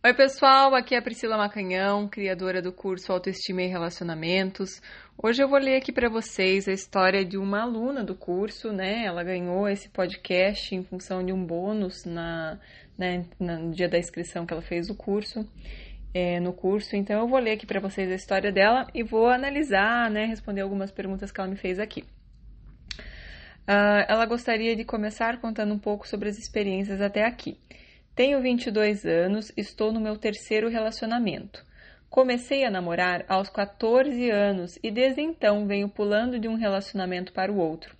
Oi, 0.00 0.14
pessoal, 0.14 0.76
aqui 0.76 0.94
é 0.94 0.98
a 0.98 1.02
Priscila 1.02 1.36
Macanhão, 1.36 2.06
criadora 2.06 2.62
do 2.62 2.72
curso 2.72 3.12
Autoestima 3.12 3.62
e 3.62 3.66
Relacionamentos. 3.66 4.80
Hoje 5.20 5.42
eu 5.42 5.48
vou 5.48 5.58
ler 5.58 5.74
aqui 5.74 5.90
para 5.90 6.08
vocês 6.08 6.68
a 6.68 6.72
história 6.72 7.24
de 7.24 7.36
uma 7.36 7.62
aluna 7.62 8.04
do 8.04 8.14
curso, 8.14 8.72
né? 8.72 9.04
Ela 9.04 9.24
ganhou 9.24 9.68
esse 9.68 9.88
podcast 9.88 10.72
em 10.72 10.84
função 10.84 11.26
de 11.26 11.32
um 11.32 11.44
bônus 11.44 12.04
na, 12.04 12.60
né, 12.96 13.26
no 13.40 13.72
dia 13.72 13.88
da 13.88 13.98
inscrição 13.98 14.46
que 14.46 14.52
ela 14.52 14.62
fez 14.62 14.86
do 14.86 14.94
curso. 14.94 15.44
É, 16.14 16.38
no 16.38 16.52
curso, 16.52 16.94
então 16.94 17.18
eu 17.18 17.26
vou 17.26 17.40
ler 17.40 17.50
aqui 17.54 17.66
para 17.66 17.80
vocês 17.80 18.08
a 18.08 18.14
história 18.14 18.52
dela 18.52 18.86
e 18.94 19.02
vou 19.02 19.28
analisar, 19.28 20.08
né, 20.12 20.26
responder 20.26 20.60
algumas 20.60 20.92
perguntas 20.92 21.32
que 21.32 21.40
ela 21.40 21.50
me 21.50 21.56
fez 21.56 21.80
aqui. 21.80 22.04
Uh, 23.66 24.06
ela 24.06 24.26
gostaria 24.26 24.76
de 24.76 24.84
começar 24.84 25.40
contando 25.40 25.74
um 25.74 25.78
pouco 25.78 26.06
sobre 26.06 26.28
as 26.28 26.38
experiências 26.38 27.00
até 27.00 27.24
aqui. 27.24 27.58
Tenho 28.18 28.42
22 28.42 29.06
anos, 29.06 29.52
estou 29.56 29.92
no 29.92 30.00
meu 30.00 30.18
terceiro 30.18 30.68
relacionamento. 30.68 31.64
Comecei 32.10 32.64
a 32.64 32.70
namorar 32.70 33.24
aos 33.28 33.48
14 33.48 34.28
anos 34.28 34.76
e 34.82 34.90
desde 34.90 35.20
então 35.20 35.68
venho 35.68 35.88
pulando 35.88 36.36
de 36.36 36.48
um 36.48 36.56
relacionamento 36.56 37.32
para 37.32 37.52
o 37.52 37.58
outro. 37.58 37.96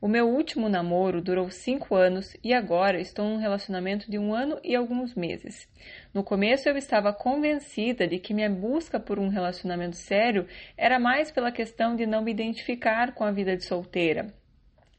O 0.00 0.06
meu 0.06 0.28
último 0.28 0.68
namoro 0.68 1.20
durou 1.20 1.50
5 1.50 1.96
anos 1.96 2.36
e 2.44 2.54
agora 2.54 3.00
estou 3.00 3.28
num 3.28 3.38
relacionamento 3.38 4.08
de 4.08 4.20
um 4.20 4.32
ano 4.32 4.56
e 4.62 4.76
alguns 4.76 5.16
meses. 5.16 5.68
No 6.14 6.22
começo 6.22 6.68
eu 6.68 6.76
estava 6.76 7.12
convencida 7.12 8.06
de 8.06 8.20
que 8.20 8.32
minha 8.32 8.48
busca 8.48 9.00
por 9.00 9.18
um 9.18 9.26
relacionamento 9.26 9.96
sério 9.96 10.46
era 10.76 11.00
mais 11.00 11.32
pela 11.32 11.50
questão 11.50 11.96
de 11.96 12.06
não 12.06 12.22
me 12.22 12.30
identificar 12.30 13.14
com 13.14 13.24
a 13.24 13.32
vida 13.32 13.56
de 13.56 13.64
solteira, 13.64 14.32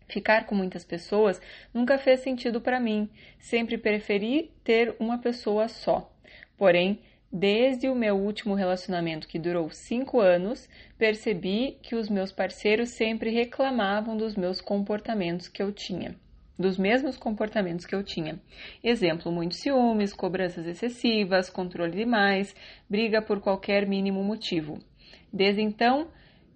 Ficar 0.08 0.46
com 0.46 0.56
muitas 0.56 0.86
pessoas 0.86 1.42
nunca 1.74 1.98
fez 1.98 2.22
sentido 2.22 2.62
para 2.62 2.80
mim, 2.80 3.10
sempre 3.40 3.78
preferi 3.78 4.52
ter 4.64 4.96
uma 5.00 5.18
pessoa 5.18 5.68
só. 5.68 6.12
Porém, 6.58 7.00
desde 7.32 7.90
o 7.90 7.96
meu 7.96 8.16
último 8.16 8.56
relacionamento, 8.56 9.28
que 9.28 9.38
durou 9.38 9.70
cinco 9.70 10.20
anos, 10.20 10.70
percebi 10.98 11.78
que 11.82 11.96
os 11.96 12.10
meus 12.10 12.32
parceiros 12.32 12.90
sempre 12.90 13.30
reclamavam 13.30 14.16
dos 14.16 14.36
meus 14.36 14.62
comportamentos 14.62 15.48
que 15.48 15.62
eu 15.62 15.72
tinha. 15.72 16.16
Dos 16.58 16.78
mesmos 16.78 17.18
comportamentos 17.18 17.86
que 17.86 17.94
eu 17.94 18.02
tinha. 18.02 18.40
Exemplo: 18.84 19.32
muitos 19.32 19.60
ciúmes, 19.60 20.14
cobranças 20.14 20.66
excessivas, 20.66 21.50
controle 21.50 21.92
demais, 21.92 22.56
briga 22.90 23.22
por 23.22 23.40
qualquer 23.40 23.86
mínimo 23.86 24.24
motivo. 24.24 24.80
Desde 25.32 25.62
então, 25.62 26.08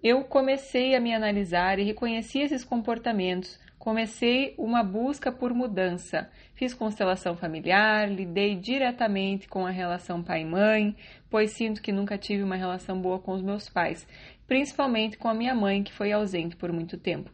eu 0.02 0.24
comecei 0.24 0.96
a 0.96 1.00
me 1.00 1.14
analisar 1.14 1.78
e 1.78 1.84
reconheci 1.84 2.40
esses 2.40 2.64
comportamentos. 2.64 3.60
Comecei 3.78 4.54
uma 4.58 4.82
busca 4.82 5.30
por 5.30 5.54
mudança. 5.54 6.28
Fiz 6.54 6.74
constelação 6.74 7.36
familiar, 7.36 8.10
lidei 8.10 8.56
diretamente 8.56 9.48
com 9.48 9.64
a 9.66 9.70
relação 9.70 10.22
pai-mãe, 10.22 10.96
pois 11.30 11.52
sinto 11.52 11.80
que 11.80 11.92
nunca 11.92 12.18
tive 12.18 12.42
uma 12.42 12.56
relação 12.56 13.00
boa 13.00 13.18
com 13.18 13.32
os 13.32 13.42
meus 13.42 13.68
pais, 13.68 14.06
principalmente 14.46 15.16
com 15.16 15.28
a 15.28 15.34
minha 15.34 15.54
mãe, 15.54 15.82
que 15.82 15.92
foi 15.92 16.10
ausente 16.12 16.56
por 16.56 16.72
muito 16.72 16.96
tempo. 16.96 17.30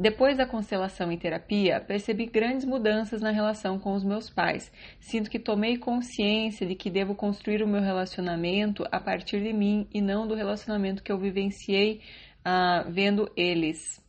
Depois 0.00 0.34
da 0.38 0.46
constelação 0.46 1.12
e 1.12 1.18
terapia, 1.18 1.78
percebi 1.78 2.24
grandes 2.24 2.64
mudanças 2.64 3.20
na 3.20 3.30
relação 3.30 3.78
com 3.78 3.92
os 3.92 4.02
meus 4.02 4.30
pais. 4.30 4.72
Sinto 4.98 5.28
que 5.28 5.38
tomei 5.38 5.76
consciência 5.76 6.66
de 6.66 6.74
que 6.74 6.88
devo 6.88 7.14
construir 7.14 7.62
o 7.62 7.68
meu 7.68 7.82
relacionamento 7.82 8.82
a 8.90 8.98
partir 8.98 9.42
de 9.42 9.52
mim 9.52 9.86
e 9.92 10.00
não 10.00 10.26
do 10.26 10.34
relacionamento 10.34 11.02
que 11.02 11.12
eu 11.12 11.18
vivenciei 11.18 12.00
uh, 12.40 12.90
vendo 12.90 13.30
eles, 13.36 14.02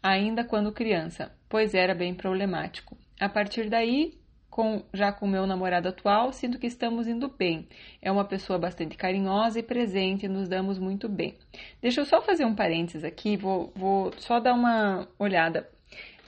ainda 0.00 0.44
quando 0.44 0.70
criança, 0.70 1.32
pois 1.48 1.74
era 1.74 1.96
bem 1.96 2.14
problemático. 2.14 2.96
A 3.18 3.28
partir 3.28 3.68
daí, 3.68 4.21
com, 4.52 4.84
já 4.92 5.10
com 5.10 5.26
meu 5.26 5.46
namorado 5.46 5.88
atual, 5.88 6.30
sinto 6.30 6.58
que 6.58 6.66
estamos 6.66 7.08
indo 7.08 7.26
bem. 7.26 7.66
É 8.02 8.12
uma 8.12 8.22
pessoa 8.22 8.58
bastante 8.58 8.98
carinhosa 8.98 9.58
e 9.58 9.62
presente, 9.62 10.28
nos 10.28 10.46
damos 10.46 10.78
muito 10.78 11.08
bem. 11.08 11.38
Deixa 11.80 12.02
eu 12.02 12.04
só 12.04 12.20
fazer 12.20 12.44
um 12.44 12.54
parênteses 12.54 13.02
aqui, 13.02 13.34
vou, 13.34 13.72
vou 13.74 14.12
só 14.18 14.38
dar 14.38 14.52
uma 14.52 15.08
olhada, 15.18 15.66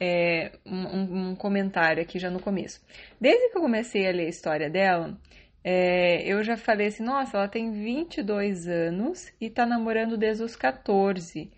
é, 0.01 0.53
um, 0.65 1.33
um, 1.33 1.37
comentário 1.37 2.03
aqui 2.03 2.19
já 2.19 2.31
no 2.31 2.41
começo. 2.41 2.81
Desde 3.21 3.51
que 3.51 3.59
eu 3.59 3.61
comecei 3.61 4.09
a 4.09 4.11
ler 4.11 4.25
a 4.25 4.31
história 4.31 4.71
dela, 4.71 5.15
é, 5.63 6.27
eu 6.27 6.43
já 6.43 6.57
falei 6.57 6.87
assim: 6.87 7.05
nossa, 7.05 7.37
ela 7.37 7.49
tem 7.49 7.73
22 7.73 8.67
anos 8.67 9.31
e 9.39 9.51
tá 9.51 9.67
namorando 9.67 10.17
desde 10.17 10.43
os 10.43 10.57
14. 10.57 11.51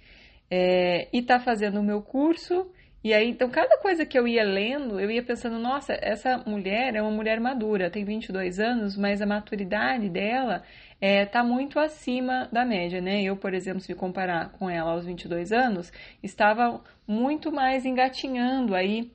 É, 0.51 1.09
e 1.13 1.23
tá 1.23 1.39
fazendo 1.39 1.79
o 1.79 1.83
meu 1.83 2.03
curso 2.03 2.69
e 3.07 3.15
aí, 3.15 3.31
então, 3.31 3.49
cada 3.49 3.79
coisa 3.79 4.05
que 4.05 4.19
eu 4.19 4.27
ia 4.27 4.43
lendo, 4.43 4.99
eu 4.99 5.09
ia 5.09 5.23
pensando, 5.23 5.61
nossa, 5.61 5.97
essa 6.03 6.39
mulher 6.39 6.97
é 6.97 7.01
uma 7.01 7.13
mulher 7.13 7.39
madura, 7.39 7.89
tem 7.89 8.05
22 8.05 8.59
anos, 8.59 8.97
mas 8.97 9.23
a 9.23 9.27
maturidade 9.27 10.09
dela 10.09 10.65
está 10.95 10.97
é, 11.01 11.25
tá 11.25 11.45
muito 11.45 11.79
acima 11.79 12.49
da 12.51 12.65
média, 12.65 13.01
né? 13.01 13.23
Eu, 13.23 13.37
por 13.37 13.55
exemplo, 13.55 13.79
se 13.79 13.95
comparar 13.95 14.51
com 14.59 14.69
ela 14.69 14.91
aos 14.91 15.07
22 15.07 15.53
anos, 15.53 15.93
estava 16.21 16.83
muito 17.07 17.53
mais 17.53 17.87
engatinhando 17.87 18.75
aí 18.75 19.13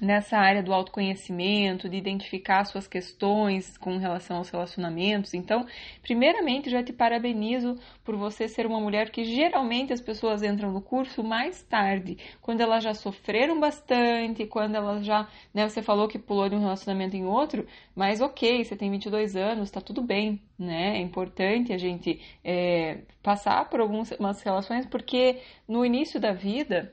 nessa 0.00 0.36
área 0.36 0.62
do 0.62 0.72
autoconhecimento, 0.72 1.88
de 1.88 1.96
identificar 1.96 2.64
suas 2.64 2.86
questões 2.86 3.76
com 3.78 3.96
relação 3.96 4.38
aos 4.38 4.50
relacionamentos. 4.50 5.34
Então, 5.34 5.66
primeiramente, 6.02 6.70
já 6.70 6.82
te 6.82 6.92
parabenizo 6.92 7.78
por 8.04 8.16
você 8.16 8.48
ser 8.48 8.66
uma 8.66 8.80
mulher 8.80 9.10
que 9.10 9.24
geralmente 9.24 9.92
as 9.92 10.00
pessoas 10.00 10.42
entram 10.42 10.72
no 10.72 10.80
curso 10.80 11.22
mais 11.22 11.62
tarde, 11.62 12.18
quando 12.40 12.60
elas 12.60 12.82
já 12.82 12.94
sofreram 12.94 13.58
bastante, 13.60 14.46
quando 14.46 14.74
elas 14.74 15.04
já, 15.04 15.28
né, 15.52 15.68
você 15.68 15.82
falou 15.82 16.08
que 16.08 16.18
pulou 16.18 16.48
de 16.48 16.54
um 16.54 16.60
relacionamento 16.60 17.16
em 17.16 17.24
outro, 17.24 17.66
mas 17.94 18.20
ok, 18.20 18.64
você 18.64 18.76
tem 18.76 18.90
22 18.90 19.36
anos, 19.36 19.70
tá 19.70 19.80
tudo 19.80 20.02
bem, 20.02 20.40
né? 20.58 20.96
É 20.96 21.00
importante 21.00 21.72
a 21.72 21.78
gente 21.78 22.20
é, 22.42 22.98
passar 23.22 23.68
por 23.68 23.80
algumas 23.80 24.42
relações, 24.42 24.86
porque 24.86 25.38
no 25.68 25.84
início 25.84 26.20
da 26.20 26.32
vida, 26.32 26.92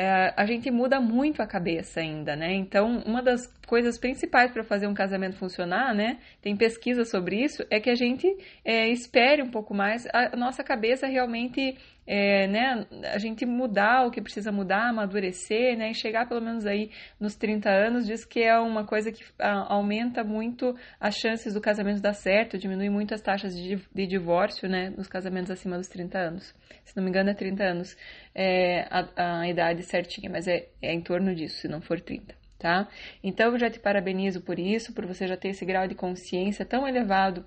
é, 0.00 0.32
a 0.34 0.46
gente 0.46 0.70
muda 0.70 0.98
muito 0.98 1.42
a 1.42 1.46
cabeça 1.46 2.00
ainda, 2.00 2.34
né? 2.34 2.54
Então, 2.54 3.02
uma 3.04 3.22
das 3.22 3.46
coisas 3.66 3.98
principais 3.98 4.50
para 4.50 4.64
fazer 4.64 4.86
um 4.86 4.94
casamento 4.94 5.36
funcionar, 5.36 5.94
né? 5.94 6.18
Tem 6.40 6.56
pesquisa 6.56 7.04
sobre 7.04 7.36
isso, 7.44 7.62
é 7.68 7.78
que 7.78 7.90
a 7.90 7.94
gente 7.94 8.26
é, 8.64 8.88
espere 8.88 9.42
um 9.42 9.50
pouco 9.50 9.74
mais 9.74 10.06
a 10.14 10.34
nossa 10.34 10.64
cabeça 10.64 11.06
realmente, 11.06 11.76
é, 12.12 12.48
né? 12.48 12.84
A 13.14 13.18
gente 13.18 13.46
mudar 13.46 14.04
o 14.04 14.10
que 14.10 14.20
precisa 14.20 14.50
mudar, 14.50 14.88
amadurecer, 14.88 15.78
né? 15.78 15.92
E 15.92 15.94
chegar 15.94 16.28
pelo 16.28 16.40
menos 16.40 16.66
aí 16.66 16.90
nos 17.20 17.36
30 17.36 17.70
anos, 17.70 18.04
diz 18.04 18.24
que 18.24 18.42
é 18.42 18.58
uma 18.58 18.84
coisa 18.84 19.12
que 19.12 19.22
a, 19.38 19.72
aumenta 19.72 20.24
muito 20.24 20.74
as 20.98 21.14
chances 21.14 21.54
do 21.54 21.60
casamento 21.60 22.02
dar 22.02 22.12
certo, 22.12 22.58
diminui 22.58 22.90
muito 22.90 23.14
as 23.14 23.20
taxas 23.20 23.56
de, 23.56 23.76
de 23.94 24.06
divórcio, 24.08 24.68
né? 24.68 24.90
Nos 24.90 25.06
casamentos 25.06 25.52
acima 25.52 25.78
dos 25.78 25.86
30 25.86 26.18
anos. 26.18 26.52
Se 26.84 26.96
não 26.96 27.04
me 27.04 27.10
engano, 27.10 27.30
é 27.30 27.34
30 27.34 27.62
anos 27.62 27.96
é, 28.34 28.88
a, 28.90 29.42
a 29.42 29.48
idade 29.48 29.84
certinha, 29.84 30.28
mas 30.28 30.48
é, 30.48 30.66
é 30.82 30.92
em 30.92 31.00
torno 31.00 31.32
disso, 31.32 31.60
se 31.60 31.68
não 31.68 31.80
for 31.80 32.00
30. 32.00 32.34
Tá? 32.58 32.88
Então 33.22 33.52
eu 33.52 33.58
já 33.58 33.70
te 33.70 33.78
parabenizo 33.78 34.42
por 34.42 34.58
isso, 34.58 34.92
por 34.92 35.06
você 35.06 35.28
já 35.28 35.36
ter 35.36 35.50
esse 35.50 35.64
grau 35.64 35.86
de 35.86 35.94
consciência 35.94 36.64
tão 36.66 36.86
elevado 36.86 37.46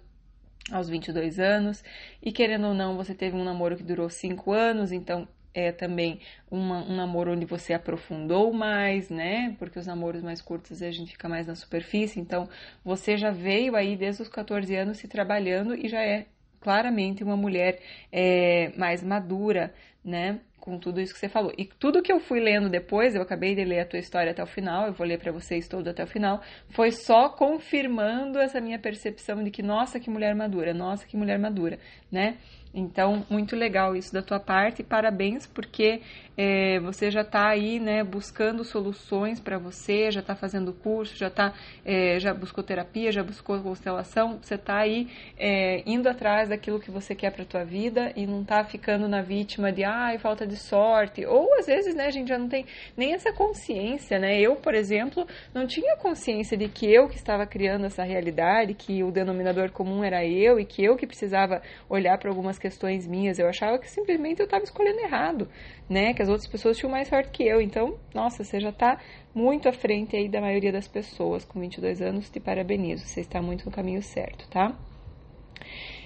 aos 0.72 0.90
22 0.90 1.40
anos, 1.40 1.84
e 2.22 2.32
querendo 2.32 2.68
ou 2.68 2.74
não, 2.74 2.96
você 2.96 3.14
teve 3.14 3.36
um 3.36 3.44
namoro 3.44 3.76
que 3.76 3.84
durou 3.84 4.10
5 4.10 4.52
anos, 4.52 4.92
então 4.92 5.28
é 5.54 5.72
também 5.72 6.20
uma, 6.50 6.84
um 6.84 6.96
namoro 6.96 7.34
onde 7.34 7.46
você 7.46 7.74
aprofundou 7.74 8.52
mais, 8.52 9.10
né? 9.10 9.56
Porque 9.60 9.78
os 9.78 9.86
namoros 9.86 10.24
mais 10.24 10.42
curtos 10.42 10.82
a 10.82 10.92
gente 10.92 11.12
fica 11.12 11.30
mais 11.30 11.46
na 11.48 11.56
superfície, 11.56 12.20
então 12.20 12.50
você 12.84 13.18
já 13.18 13.32
veio 13.32 13.76
aí 13.76 13.96
desde 13.96 14.24
os 14.24 14.30
14 14.30 14.76
anos 14.76 14.98
se 14.98 15.08
trabalhando 15.08 15.76
e 15.76 15.88
já 15.88 16.02
é 16.02 16.26
claramente 16.64 17.24
uma 17.24 17.36
mulher 17.36 17.80
é, 18.12 18.72
mais 18.78 19.04
madura, 19.04 19.74
né? 20.04 20.40
com 20.64 20.80
tudo 20.80 21.02
isso 21.02 21.14
que 21.14 21.20
você 21.20 21.28
falou. 21.28 21.52
E 21.58 21.66
tudo 21.66 22.02
que 22.02 22.10
eu 22.10 22.22
fui 22.22 22.40
lendo 22.40 22.70
depois, 22.70 23.14
eu 23.14 23.22
acabei 23.22 23.54
de 23.54 23.66
ler 23.66 23.82
a 23.82 23.86
tua 23.86 24.00
história 24.00 24.32
até 24.32 24.42
o 24.42 24.48
final, 24.48 24.88
eu 24.88 24.94
vou 24.94 25.06
ler 25.06 25.20
para 25.20 25.30
vocês 25.30 25.68
todo 25.68 25.90
até 25.90 26.06
o 26.06 26.08
final, 26.08 26.42
foi 26.70 26.90
só 26.90 27.28
confirmando 27.28 28.40
essa 28.40 28.62
minha 28.62 28.80
percepção 28.80 29.44
de 29.44 29.52
que, 29.52 29.62
nossa, 29.62 30.00
que 30.00 30.10
mulher 30.10 30.34
madura, 30.34 30.74
nossa, 30.74 31.06
que 31.06 31.18
mulher 31.18 31.38
madura, 31.38 31.78
né? 32.10 32.38
Então, 32.74 33.26
muito 33.30 33.56
legal 33.56 33.96
isso 33.96 34.14
da 34.14 34.22
tua 34.22 34.40
parte, 34.40 34.82
parabéns, 34.82 35.46
porque 35.46 36.02
é, 36.38 36.80
você 36.80 37.12
já 37.12 37.22
está 37.22 37.50
aí, 37.50 37.80
né, 37.80 38.04
buscando 38.04 38.64
soluções 38.64 39.40
para 39.40 39.58
você, 39.58 40.10
já 40.10 40.22
está 40.22 40.36
fazendo 40.36 40.74
curso, 40.74 41.16
já 41.16 41.30
tá, 41.30 41.54
é, 41.86 42.20
já 42.20 42.34
buscou 42.34 42.64
terapia, 42.64 43.12
já 43.12 43.22
buscou 43.22 43.62
constelação, 43.62 44.40
você 44.42 44.56
está 44.56 44.78
aí 44.78 45.10
é, 45.38 45.84
indo 45.86 46.08
atrás 46.08 46.50
daquilo 46.50 46.80
que 46.80 46.90
você 46.90 47.14
quer 47.14 47.32
para 47.32 47.44
tua 47.44 47.66
vida 47.66 48.14
e 48.16 48.26
não 48.26 48.42
está 48.42 48.64
ficando 48.64 49.08
na 49.08 49.22
vítima 49.22 49.72
de, 49.72 49.84
ai, 49.84 50.18
falta 50.18 50.48
de 50.48 50.54
de 50.54 50.60
sorte. 50.60 51.26
Ou 51.26 51.54
às 51.60 51.66
vezes, 51.66 51.96
né, 51.96 52.06
a 52.06 52.12
gente 52.12 52.30
já 52.30 52.38
não 52.38 52.48
tem 52.48 52.66
nem 52.96 53.14
essa 53.14 53.34
consciência, 53.34 54.20
né? 54.20 54.40
Eu, 54.40 54.56
por 54.56 54.74
exemplo, 54.74 55.28
não 55.54 55.66
tinha 55.66 55.98
consciência 55.98 56.56
de 56.56 56.70
que 56.70 56.86
eu 56.86 57.10
que 57.10 57.16
estava 57.16 57.46
criando 57.46 57.86
essa 57.86 58.04
realidade, 58.04 58.74
que 58.74 59.04
o 59.04 59.12
denominador 59.12 59.72
comum 59.72 60.04
era 60.04 60.26
eu 60.26 60.60
e 60.60 60.66
que 60.66 60.84
eu 60.84 60.96
que 60.96 61.08
precisava 61.08 61.62
olhar 61.90 62.18
para 62.18 62.30
algumas 62.30 62.58
questões 62.64 63.06
minhas. 63.06 63.38
Eu 63.38 63.48
achava 63.50 63.78
que 63.78 63.92
simplesmente 63.92 64.40
eu 64.40 64.46
estava 64.46 64.64
escolhendo 64.64 65.00
errado, 65.02 65.50
né? 65.90 66.14
Que 66.14 66.22
as 66.22 66.30
outras 66.30 66.48
pessoas 66.48 66.78
tinham 66.78 66.90
mais 66.90 67.10
sorte 67.10 67.30
que 67.30 67.44
eu. 67.44 67.60
Então, 67.60 68.00
nossa, 68.16 68.42
você 68.44 68.60
já 68.62 68.70
está 68.70 68.98
muito 69.36 69.68
à 69.68 69.74
frente 69.74 70.16
aí 70.16 70.30
da 70.30 70.40
maioria 70.40 70.72
das 70.72 70.88
pessoas. 70.88 71.44
Com 71.44 71.60
22 71.60 72.02
anos, 72.02 72.30
te 72.30 72.40
parabenizo. 72.40 73.06
Você 73.06 73.20
está 73.20 73.42
muito 73.42 73.66
no 73.66 73.72
caminho 73.72 74.02
certo, 74.02 74.48
tá? 74.50 74.74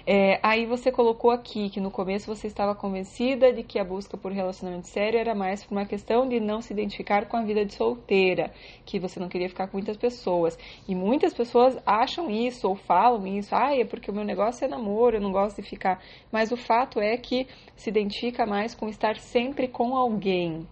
É, 0.10 0.40
aí 0.42 0.66
você 0.66 0.90
colocou 0.90 1.32
aqui 1.32 1.70
que 1.70 1.82
no 1.82 1.92
começo 1.92 2.34
você 2.34 2.48
estava 2.48 2.74
convencida 2.74 3.52
de 3.52 3.62
que 3.62 3.78
a 3.78 3.84
busca 3.84 4.16
por 4.16 4.32
relacionamento 4.32 4.88
sério 4.88 5.20
era 5.20 5.36
mais 5.36 5.66
por 5.66 5.76
uma 5.76 5.86
questão 5.86 6.26
de 6.26 6.40
não 6.40 6.62
se 6.62 6.72
identificar 6.72 7.28
com 7.28 7.36
a 7.36 7.44
vida 7.44 7.66
de 7.66 7.74
solteira, 7.74 8.54
que 8.86 9.00
você 9.00 9.20
não 9.20 9.28
queria 9.28 9.50
ficar 9.50 9.68
com 9.68 9.76
muitas 9.76 9.98
pessoas. 9.98 10.58
E 10.88 10.96
muitas 10.96 11.34
pessoas 11.34 11.78
acham 11.86 12.30
isso 12.32 12.70
ou 12.70 12.76
falam 12.78 13.28
isso, 13.28 13.54
ah, 13.54 13.76
é 13.76 13.84
porque 13.84 14.10
o 14.10 14.14
meu 14.14 14.24
negócio 14.24 14.64
é 14.64 14.70
namoro, 14.70 15.18
eu 15.18 15.22
não 15.22 15.34
gosto 15.34 15.62
de 15.62 15.68
ficar. 15.68 16.02
Mas 16.32 16.54
o 16.54 16.56
fato 16.56 17.02
é 17.02 17.18
que 17.18 17.46
se 17.76 17.90
identifica 17.90 18.46
mais 18.46 18.74
com 18.74 18.88
estar 18.88 19.18
sempre 19.18 19.68
com 19.68 19.94
alguém, 19.94 20.66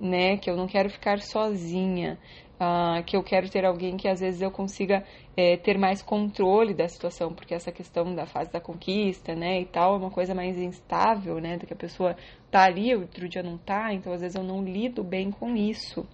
né? 0.00 0.36
Que 0.36 0.48
eu 0.48 0.56
não 0.56 0.68
quero 0.68 0.90
ficar 0.90 1.20
sozinha. 1.20 2.20
Uh, 2.58 3.04
que 3.04 3.14
eu 3.14 3.22
quero 3.22 3.50
ter 3.50 3.66
alguém 3.66 3.98
que 3.98 4.08
às 4.08 4.20
vezes 4.20 4.40
eu 4.40 4.50
consiga 4.50 5.04
é, 5.36 5.58
ter 5.58 5.76
mais 5.76 6.00
controle 6.00 6.72
da 6.72 6.88
situação, 6.88 7.34
porque 7.34 7.54
essa 7.54 7.70
questão 7.70 8.14
da 8.14 8.24
fase 8.24 8.50
da 8.50 8.58
conquista, 8.58 9.34
né, 9.34 9.60
e 9.60 9.66
tal, 9.66 9.94
é 9.94 9.98
uma 9.98 10.10
coisa 10.10 10.34
mais 10.34 10.56
instável, 10.56 11.38
né, 11.38 11.58
do 11.58 11.66
que 11.66 11.74
a 11.74 11.76
pessoa 11.76 12.16
tá 12.50 12.64
ali, 12.64 12.94
outro 12.94 13.28
dia 13.28 13.42
não 13.42 13.58
tá, 13.58 13.92
então 13.92 14.10
às 14.10 14.22
vezes 14.22 14.36
eu 14.36 14.42
não 14.42 14.64
lido 14.64 15.04
bem 15.04 15.30
com 15.30 15.54
isso, 15.54 16.06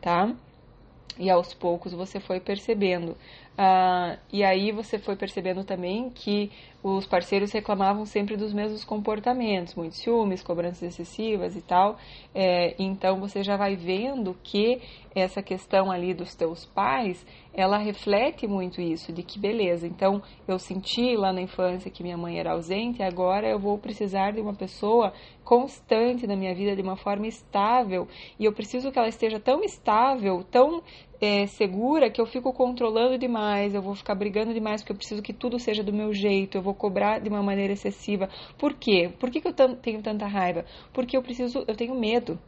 tá? 0.00 0.34
E 1.18 1.28
aos 1.28 1.52
poucos 1.52 1.92
você 1.92 2.18
foi 2.18 2.40
percebendo. 2.40 3.14
Uh, 3.60 4.16
e 4.32 4.42
aí 4.42 4.72
você 4.72 4.98
foi 4.98 5.16
percebendo 5.16 5.62
também 5.64 6.08
que 6.08 6.50
os 6.82 7.06
parceiros 7.06 7.52
reclamavam 7.52 8.06
sempre 8.06 8.34
dos 8.34 8.54
mesmos 8.54 8.84
comportamentos, 8.84 9.74
muitos 9.74 9.98
ciúmes, 9.98 10.42
cobranças 10.42 10.82
excessivas 10.82 11.54
e 11.54 11.60
tal. 11.60 11.98
É, 12.34 12.74
então 12.78 13.20
você 13.20 13.42
já 13.42 13.58
vai 13.58 13.76
vendo 13.76 14.34
que 14.42 14.80
essa 15.14 15.42
questão 15.42 15.90
ali 15.90 16.14
dos 16.14 16.34
teus 16.34 16.64
pais, 16.64 17.26
ela 17.52 17.76
reflete 17.76 18.46
muito 18.46 18.80
isso, 18.80 19.12
de 19.12 19.22
que 19.22 19.38
beleza, 19.38 19.86
então 19.86 20.22
eu 20.48 20.58
senti 20.58 21.14
lá 21.16 21.32
na 21.32 21.42
infância 21.42 21.90
que 21.90 22.02
minha 22.02 22.16
mãe 22.16 22.38
era 22.38 22.52
ausente, 22.52 23.02
agora 23.02 23.46
eu 23.46 23.58
vou 23.58 23.76
precisar 23.76 24.30
de 24.30 24.40
uma 24.40 24.54
pessoa 24.54 25.12
constante 25.44 26.26
na 26.26 26.36
minha 26.36 26.54
vida, 26.54 26.76
de 26.76 26.82
uma 26.82 26.96
forma 26.96 27.26
estável, 27.26 28.06
e 28.38 28.44
eu 28.44 28.52
preciso 28.52 28.90
que 28.92 28.98
ela 28.98 29.08
esteja 29.08 29.40
tão 29.40 29.62
estável, 29.64 30.44
tão 30.44 30.80
é, 31.20 31.46
segura, 31.46 32.10
que 32.10 32.20
eu 32.20 32.26
fico 32.26 32.52
controlando 32.52 33.18
demais, 33.18 33.74
eu 33.74 33.82
vou 33.82 33.94
ficar 33.94 34.14
brigando 34.14 34.54
demais, 34.54 34.80
porque 34.80 34.92
eu 34.92 34.96
preciso 34.96 35.22
que 35.22 35.32
tudo 35.32 35.58
seja 35.58 35.82
do 35.82 35.92
meu 35.92 36.14
jeito, 36.14 36.56
eu 36.56 36.62
vou 36.62 36.74
cobrar 36.74 37.20
de 37.20 37.28
uma 37.28 37.42
maneira 37.42 37.72
excessiva. 37.72 38.28
Por 38.58 38.74
quê? 38.74 39.12
Por 39.18 39.30
que, 39.30 39.40
que 39.40 39.48
eu 39.48 39.52
tenho 39.52 40.02
tanta 40.02 40.26
raiva? 40.26 40.64
Porque 40.92 41.16
eu 41.16 41.22
preciso, 41.22 41.64
eu 41.68 41.76
tenho 41.76 41.94
medo. 41.94 42.38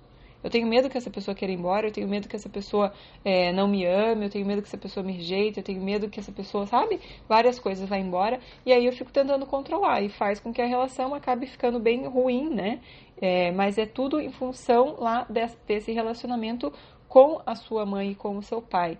Eu 0.42 0.50
tenho 0.50 0.66
medo 0.66 0.90
que 0.90 0.98
essa 0.98 1.10
pessoa 1.10 1.34
queira 1.34 1.52
ir 1.52 1.56
embora, 1.56 1.86
eu 1.86 1.92
tenho 1.92 2.08
medo 2.08 2.28
que 2.28 2.34
essa 2.34 2.48
pessoa 2.48 2.92
é, 3.24 3.52
não 3.52 3.68
me 3.68 3.86
ame, 3.86 4.24
eu 4.24 4.30
tenho 4.30 4.44
medo 4.44 4.60
que 4.60 4.66
essa 4.66 4.78
pessoa 4.78 5.04
me 5.04 5.12
rejeite, 5.12 5.58
eu 5.58 5.62
tenho 5.62 5.80
medo 5.80 6.08
que 6.08 6.18
essa 6.18 6.32
pessoa, 6.32 6.66
sabe? 6.66 6.98
Várias 7.28 7.60
coisas 7.60 7.88
vá 7.88 7.96
embora. 7.96 8.40
E 8.66 8.72
aí 8.72 8.84
eu 8.84 8.92
fico 8.92 9.12
tentando 9.12 9.46
controlar 9.46 10.02
e 10.02 10.08
faz 10.08 10.40
com 10.40 10.52
que 10.52 10.60
a 10.60 10.66
relação 10.66 11.14
acabe 11.14 11.46
ficando 11.46 11.78
bem 11.78 12.06
ruim, 12.08 12.50
né? 12.50 12.80
É, 13.20 13.52
mas 13.52 13.78
é 13.78 13.86
tudo 13.86 14.20
em 14.20 14.32
função 14.32 14.96
lá 14.98 15.24
desse 15.68 15.92
relacionamento 15.92 16.72
com 17.12 17.42
a 17.44 17.54
sua 17.54 17.84
mãe 17.84 18.12
e 18.12 18.14
com 18.14 18.38
o 18.38 18.42
seu 18.42 18.62
pai. 18.62 18.96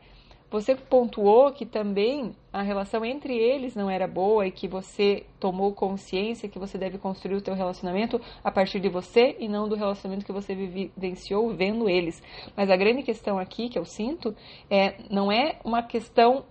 Você 0.50 0.74
pontuou 0.74 1.50
que 1.50 1.64
também 1.64 2.36
a 2.52 2.60
relação 2.60 3.02
entre 3.06 3.34
eles 3.34 3.74
não 3.74 3.88
era 3.88 4.06
boa 4.06 4.46
e 4.46 4.52
que 4.52 4.68
você 4.68 5.24
tomou 5.40 5.72
consciência 5.72 6.46
que 6.46 6.58
você 6.58 6.76
deve 6.76 6.98
construir 6.98 7.36
o 7.36 7.40
teu 7.40 7.54
relacionamento 7.54 8.20
a 8.44 8.50
partir 8.50 8.80
de 8.80 8.90
você 8.90 9.34
e 9.38 9.48
não 9.48 9.66
do 9.66 9.76
relacionamento 9.76 10.26
que 10.26 10.32
você 10.32 10.54
vivenciou 10.54 11.54
vendo 11.54 11.88
eles. 11.88 12.22
Mas 12.54 12.68
a 12.68 12.76
grande 12.76 13.02
questão 13.02 13.38
aqui 13.38 13.70
que 13.70 13.78
eu 13.78 13.84
sinto 13.86 14.36
é 14.68 14.98
não 15.10 15.32
é 15.32 15.58
uma 15.64 15.82
questão 15.82 16.44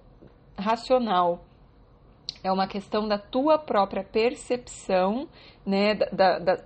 racional, 0.58 1.46
é 2.44 2.52
uma 2.52 2.66
questão 2.66 3.08
da 3.08 3.20
tua 3.20 3.60
própria 3.60 4.04
percepção, 4.04 5.28
né, 5.64 5.94
da, 5.94 6.40
da, 6.40 6.64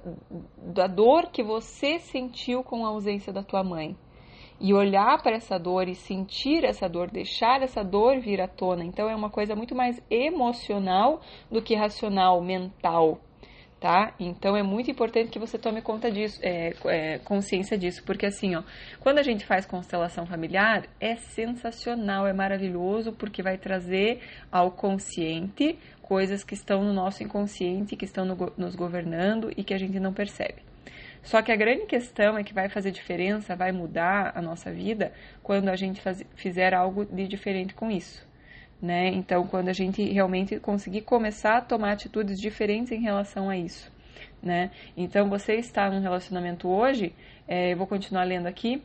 da 0.56 0.88
dor 0.88 1.32
que 1.34 1.44
você 1.44 2.00
sentiu 2.00 2.64
com 2.64 2.86
a 2.86 2.90
ausência 2.92 3.34
da 3.34 3.44
tua 3.44 3.62
mãe 3.62 3.98
e 4.60 4.74
olhar 4.74 5.22
para 5.22 5.36
essa 5.36 5.58
dor 5.58 5.88
e 5.88 5.96
sentir 5.96 6.64
essa 6.64 6.88
dor, 6.88 7.10
deixar 7.12 7.62
essa 7.62 7.84
dor 7.84 8.20
vir 8.20 8.42
à 8.42 8.48
tona. 8.48 8.84
Então 8.84 9.10
é 9.10 9.16
uma 9.16 9.30
coisa 9.30 9.56
muito 9.56 9.76
mais 9.76 10.02
emocional 10.10 11.22
do 11.52 11.62
que 11.62 11.76
racional, 11.76 12.42
mental. 12.42 13.20
Tá? 13.80 14.16
Então 14.20 14.56
é 14.56 14.64
muito 14.64 14.90
importante 14.90 15.30
que 15.30 15.38
você 15.38 15.60
tome 15.60 15.82
conta 15.82 16.10
disso, 16.10 16.40
é, 16.42 16.74
é, 16.86 17.20
consciência 17.20 17.78
disso, 17.78 18.02
porque 18.04 18.26
assim, 18.26 18.56
ó, 18.56 18.64
quando 19.00 19.20
a 19.20 19.22
gente 19.22 19.46
faz 19.46 19.66
constelação 19.66 20.26
familiar, 20.26 20.88
é 21.00 21.16
sensacional, 21.18 22.26
é 22.26 22.34
maravilhoso, 22.34 23.12
porque 23.12 23.44
vai 23.44 23.58
trazer 23.58 24.22
ao 24.52 24.72
consciente 24.72 25.78
coisas 26.02 26.44
que 26.44 26.56
estão 26.56 26.84
no 26.84 26.94
nosso 26.94 27.22
inconsciente, 27.22 27.96
que 27.96 28.06
estão 28.06 28.26
no, 28.26 28.54
nos 28.58 28.76
governando 28.76 29.52
e 29.56 29.64
que 29.64 29.74
a 29.74 29.78
gente 29.78 30.00
não 30.00 30.14
percebe. 30.14 30.64
Só 31.26 31.42
que 31.42 31.52
a 31.52 31.56
grande 31.56 31.88
questão 31.88 32.38
é 32.38 32.44
que 32.44 32.54
vai 32.54 32.70
fazer 32.70 32.92
diferença, 32.92 33.56
vai 33.56 33.72
mudar 33.72 34.32
a 34.36 34.42
nossa 34.42 34.72
vida 34.72 35.12
quando 35.42 35.70
a 35.70 35.76
gente 35.76 36.00
faz, 36.00 36.24
fizer 36.36 36.72
algo 36.74 37.04
de 37.04 37.28
diferente 37.28 37.74
com 37.74 37.90
isso. 37.90 38.26
Né? 38.80 39.08
Então, 39.08 39.48
quando 39.48 39.70
a 39.70 39.74
gente 39.74 40.04
realmente 40.04 40.60
conseguir 40.60 41.02
começar 41.02 41.58
a 41.58 41.62
tomar 41.62 41.94
atitudes 41.94 42.40
diferentes 42.40 42.92
em 42.92 43.02
relação 43.02 43.50
a 43.50 43.58
isso. 43.58 43.92
Né? 44.42 44.70
Então, 44.96 45.28
você 45.28 45.56
está 45.56 45.90
num 45.90 46.00
relacionamento 46.00 46.70
hoje, 46.70 47.12
é, 47.48 47.74
eu 47.74 47.78
vou 47.78 47.88
continuar 47.88 48.24
lendo 48.24 48.46
aqui, 48.46 48.84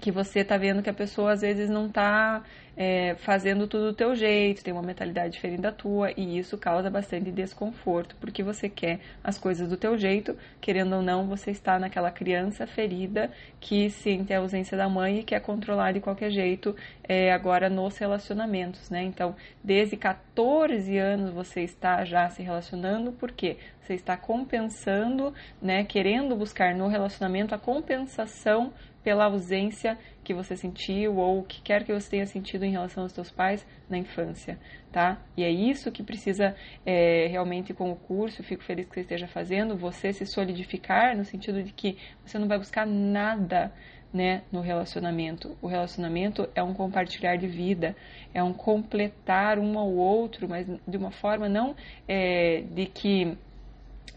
que 0.00 0.10
você 0.10 0.40
está 0.40 0.56
vendo 0.56 0.82
que 0.82 0.90
a 0.90 0.94
pessoa 0.94 1.32
às 1.32 1.42
vezes 1.42 1.68
não 1.68 1.86
está 1.86 2.42
é, 2.76 3.14
fazendo 3.16 3.66
tudo 3.66 3.88
do 3.88 3.92
teu 3.92 4.14
jeito, 4.16 4.64
tem 4.64 4.72
uma 4.72 4.82
mentalidade 4.82 5.34
diferente 5.34 5.60
da 5.60 5.70
tua 5.70 6.12
e 6.16 6.38
isso 6.38 6.56
causa 6.56 6.88
bastante 6.88 7.30
desconforto, 7.30 8.16
porque 8.18 8.42
você 8.42 8.68
quer 8.68 9.00
as 9.22 9.36
coisas 9.36 9.68
do 9.68 9.76
teu 9.76 9.98
jeito, 9.98 10.34
querendo 10.60 10.96
ou 10.96 11.02
não, 11.02 11.26
você 11.26 11.50
está 11.50 11.78
naquela 11.78 12.10
criança 12.10 12.66
ferida 12.66 13.30
que 13.60 13.90
sente 13.90 14.32
a 14.32 14.38
ausência 14.38 14.78
da 14.78 14.88
mãe 14.88 15.18
e 15.18 15.22
quer 15.22 15.40
controlar 15.40 15.92
de 15.92 16.00
qualquer 16.00 16.30
jeito 16.30 16.74
é, 17.06 17.32
agora 17.32 17.68
nos 17.68 17.98
relacionamentos, 17.98 18.88
né? 18.88 19.02
Então, 19.02 19.36
desde 19.62 19.96
14 19.96 20.96
anos 20.96 21.32
você 21.32 21.60
está 21.60 22.02
já 22.04 22.30
se 22.30 22.42
relacionando, 22.42 23.12
porque 23.12 23.58
você 23.90 23.94
está 23.94 24.16
compensando, 24.16 25.34
né, 25.60 25.82
querendo 25.84 26.36
buscar 26.36 26.74
no 26.74 26.86
relacionamento 26.86 27.54
a 27.54 27.58
compensação 27.58 28.72
pela 29.02 29.24
ausência 29.24 29.98
que 30.22 30.34
você 30.34 30.56
sentiu 30.56 31.16
ou 31.16 31.40
o 31.40 31.42
que 31.42 31.62
quer 31.62 31.84
que 31.84 31.92
você 31.92 32.10
tenha 32.10 32.26
sentido 32.26 32.64
em 32.64 32.70
relação 32.70 33.02
aos 33.02 33.12
seus 33.12 33.30
pais 33.30 33.66
na 33.88 33.98
infância, 33.98 34.58
tá? 34.92 35.20
E 35.36 35.42
é 35.42 35.50
isso 35.50 35.90
que 35.90 36.02
precisa 36.02 36.54
é, 36.84 37.26
realmente 37.26 37.72
com 37.72 37.90
o 37.90 37.96
curso, 37.96 38.42
fico 38.42 38.62
feliz 38.62 38.86
que 38.86 38.94
você 38.94 39.00
esteja 39.00 39.26
fazendo, 39.26 39.76
você 39.76 40.12
se 40.12 40.26
solidificar 40.26 41.16
no 41.16 41.24
sentido 41.24 41.62
de 41.62 41.72
que 41.72 41.96
você 42.24 42.38
não 42.38 42.46
vai 42.46 42.58
buscar 42.58 42.86
nada 42.86 43.72
né, 44.12 44.42
no 44.50 44.60
relacionamento. 44.60 45.56
O 45.62 45.66
relacionamento 45.66 46.48
é 46.54 46.62
um 46.62 46.74
compartilhar 46.74 47.36
de 47.36 47.46
vida, 47.46 47.96
é 48.34 48.42
um 48.42 48.52
completar 48.52 49.58
um 49.58 49.78
ao 49.78 49.90
outro, 49.90 50.48
mas 50.48 50.66
de 50.66 50.96
uma 50.96 51.10
forma 51.10 51.48
não 51.48 51.74
é, 52.08 52.62
de 52.62 52.86
que 52.86 53.36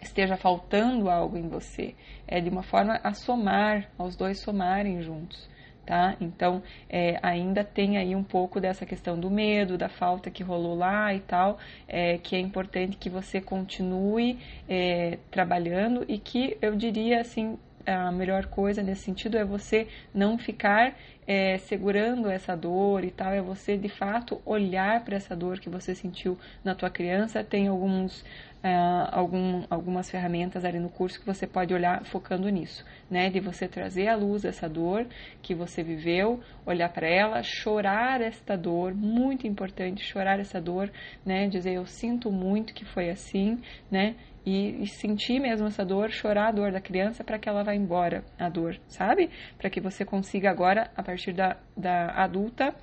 esteja 0.04 0.38
faltando 0.38 1.10
algo 1.10 1.38
em 1.38 1.48
você, 1.48 1.96
é 2.28 2.40
de 2.40 2.50
uma 2.50 2.64
forma 2.64 3.00
a 3.04 3.14
somar, 3.14 3.90
aos 3.98 4.16
dois 4.16 4.40
somarem 4.40 5.02
juntos. 5.02 5.52
Tá? 5.86 6.16
Então, 6.22 6.64
é, 6.90 7.20
ainda 7.22 7.62
tem 7.62 7.98
aí 7.98 8.16
um 8.16 8.24
pouco 8.24 8.62
dessa 8.62 8.86
questão 8.86 9.20
do 9.20 9.30
medo, 9.30 9.78
da 9.78 9.90
falta 9.90 10.32
que 10.32 10.42
rolou 10.42 10.76
lá 10.76 11.14
e 11.14 11.20
tal, 11.20 11.58
é, 11.90 12.18
que 12.18 12.38
é 12.38 12.40
importante 12.40 12.96
que 12.96 13.10
você 13.10 13.42
continue 13.42 14.40
é, 14.70 15.18
trabalhando 15.30 16.06
e 16.08 16.18
que 16.18 16.58
eu 16.62 16.74
diria 16.74 17.20
assim, 17.20 17.58
a 17.86 18.12
melhor 18.14 18.46
coisa 18.46 18.82
nesse 18.82 19.04
sentido 19.04 19.38
é 19.38 19.44
você 19.44 19.88
não 20.14 20.38
ficar 20.38 20.96
é, 21.28 21.58
segurando 21.58 22.30
essa 22.30 22.56
dor 22.56 23.04
e 23.04 23.12
tal, 23.12 23.32
é 23.32 23.42
você 23.42 23.78
de 23.78 23.90
fato 23.90 24.42
olhar 24.46 25.04
para 25.04 25.16
essa 25.16 25.36
dor 25.36 25.60
que 25.60 25.70
você 25.70 25.96
sentiu 25.96 26.38
na 26.64 26.76
tua 26.76 26.90
criança. 26.90 27.44
Tem 27.44 27.68
alguns 27.68 28.24
Uh, 28.64 29.10
algum, 29.12 29.66
algumas 29.70 30.10
ferramentas 30.10 30.64
ali 30.64 30.80
no 30.80 30.88
curso 30.88 31.20
que 31.20 31.26
você 31.26 31.46
pode 31.46 31.74
olhar 31.74 32.06
focando 32.06 32.48
nisso, 32.48 32.86
né? 33.12 33.30
De 33.30 33.42
você 33.42 33.68
trazer 33.68 34.08
à 34.08 34.16
luz 34.16 34.46
essa 34.46 34.70
dor 34.70 35.06
que 35.42 35.54
você 35.54 35.84
viveu, 35.84 36.40
olhar 36.66 36.88
para 36.88 37.06
ela, 37.06 37.44
chorar 37.44 38.22
esta 38.22 38.56
dor, 38.56 38.96
muito 38.96 39.46
importante, 39.46 40.02
chorar 40.02 40.40
essa 40.40 40.62
dor, 40.62 40.90
né? 41.26 41.50
Dizer 41.50 41.74
eu 41.74 41.86
sinto 41.86 42.32
muito 42.32 42.74
que 42.74 42.86
foi 42.86 43.10
assim, 43.10 43.62
né? 43.92 44.16
E, 44.46 44.84
e 44.84 44.88
sentir 44.88 45.42
mesmo 45.42 45.68
essa 45.68 45.84
dor, 45.84 46.10
chorar 46.10 46.48
a 46.48 46.52
dor 46.52 46.72
da 46.72 46.80
criança 46.80 47.22
para 47.22 47.38
que 47.38 47.50
ela 47.50 47.64
vá 47.64 47.76
embora, 47.76 48.24
a 48.40 48.48
dor, 48.48 48.78
sabe? 48.88 49.30
Para 49.58 49.70
que 49.70 49.82
você 49.82 50.06
consiga 50.06 50.50
agora, 50.50 50.90
a 50.96 51.04
partir 51.04 51.13
da, 51.34 51.58
da 51.76 52.12
adulta, 52.12 52.74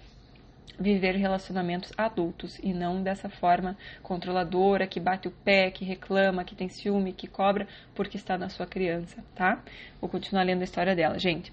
viver 0.78 1.14
relacionamentos 1.14 1.92
adultos 1.96 2.58
e 2.62 2.72
não 2.72 3.02
dessa 3.02 3.28
forma 3.28 3.76
controladora, 4.02 4.86
que 4.86 4.98
bate 4.98 5.28
o 5.28 5.30
pé, 5.30 5.70
que 5.70 5.84
reclama, 5.84 6.42
que 6.42 6.54
tem 6.54 6.68
ciúme, 6.68 7.12
que 7.12 7.26
cobra 7.26 7.68
porque 7.94 8.16
está 8.16 8.38
na 8.38 8.48
sua 8.48 8.66
criança, 8.66 9.22
tá? 9.34 9.62
Vou 10.00 10.08
continuar 10.08 10.42
lendo 10.42 10.62
a 10.62 10.64
história 10.64 10.96
dela, 10.96 11.18
gente. 11.18 11.52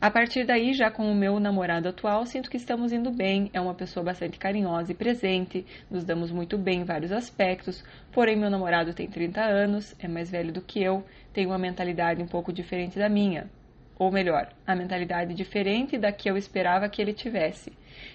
A 0.00 0.12
partir 0.12 0.44
daí, 0.44 0.74
já 0.74 0.92
com 0.92 1.10
o 1.10 1.14
meu 1.14 1.40
namorado 1.40 1.88
atual, 1.88 2.24
sinto 2.24 2.48
que 2.48 2.56
estamos 2.56 2.92
indo 2.92 3.10
bem. 3.10 3.50
É 3.52 3.60
uma 3.60 3.74
pessoa 3.74 4.04
bastante 4.04 4.38
carinhosa 4.38 4.92
e 4.92 4.94
presente, 4.94 5.66
nos 5.90 6.04
damos 6.04 6.30
muito 6.30 6.56
bem 6.56 6.82
em 6.82 6.84
vários 6.84 7.10
aspectos. 7.10 7.84
Porém, 8.12 8.36
meu 8.36 8.48
namorado 8.48 8.94
tem 8.94 9.08
30 9.08 9.40
anos, 9.40 9.96
é 9.98 10.06
mais 10.06 10.30
velho 10.30 10.52
do 10.52 10.62
que 10.62 10.80
eu, 10.80 11.04
tem 11.32 11.46
uma 11.46 11.58
mentalidade 11.58 12.22
um 12.22 12.28
pouco 12.28 12.52
diferente 12.52 12.96
da 12.96 13.08
minha 13.08 13.50
ou 13.98 14.12
melhor, 14.12 14.48
a 14.66 14.76
mentalidade 14.76 15.34
diferente 15.34 15.98
da 15.98 16.12
que 16.12 16.30
eu 16.30 16.36
esperava 16.36 16.88
que 16.88 17.02
ele 17.02 17.12
tivesse. 17.12 17.72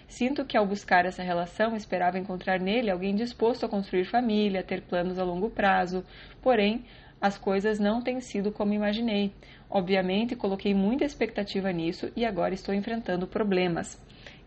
Sinto 0.07 0.45
que 0.45 0.55
ao 0.55 0.65
buscar 0.65 1.05
essa 1.05 1.21
relação, 1.21 1.75
esperava 1.75 2.17
encontrar 2.17 2.59
nele 2.59 2.89
alguém 2.89 3.15
disposto 3.15 3.65
a 3.65 3.69
construir 3.69 4.05
família, 4.05 4.63
ter 4.63 4.81
planos 4.81 5.19
a 5.19 5.23
longo 5.23 5.49
prazo, 5.49 6.05
porém, 6.41 6.85
as 7.19 7.37
coisas 7.37 7.79
não 7.79 8.01
têm 8.01 8.19
sido 8.21 8.51
como 8.51 8.73
imaginei. 8.73 9.33
Obviamente, 9.69 10.35
coloquei 10.35 10.73
muita 10.73 11.03
expectativa 11.03 11.71
nisso 11.71 12.11
e 12.15 12.25
agora 12.25 12.53
estou 12.53 12.73
enfrentando 12.75 13.27
problemas. 13.27 13.99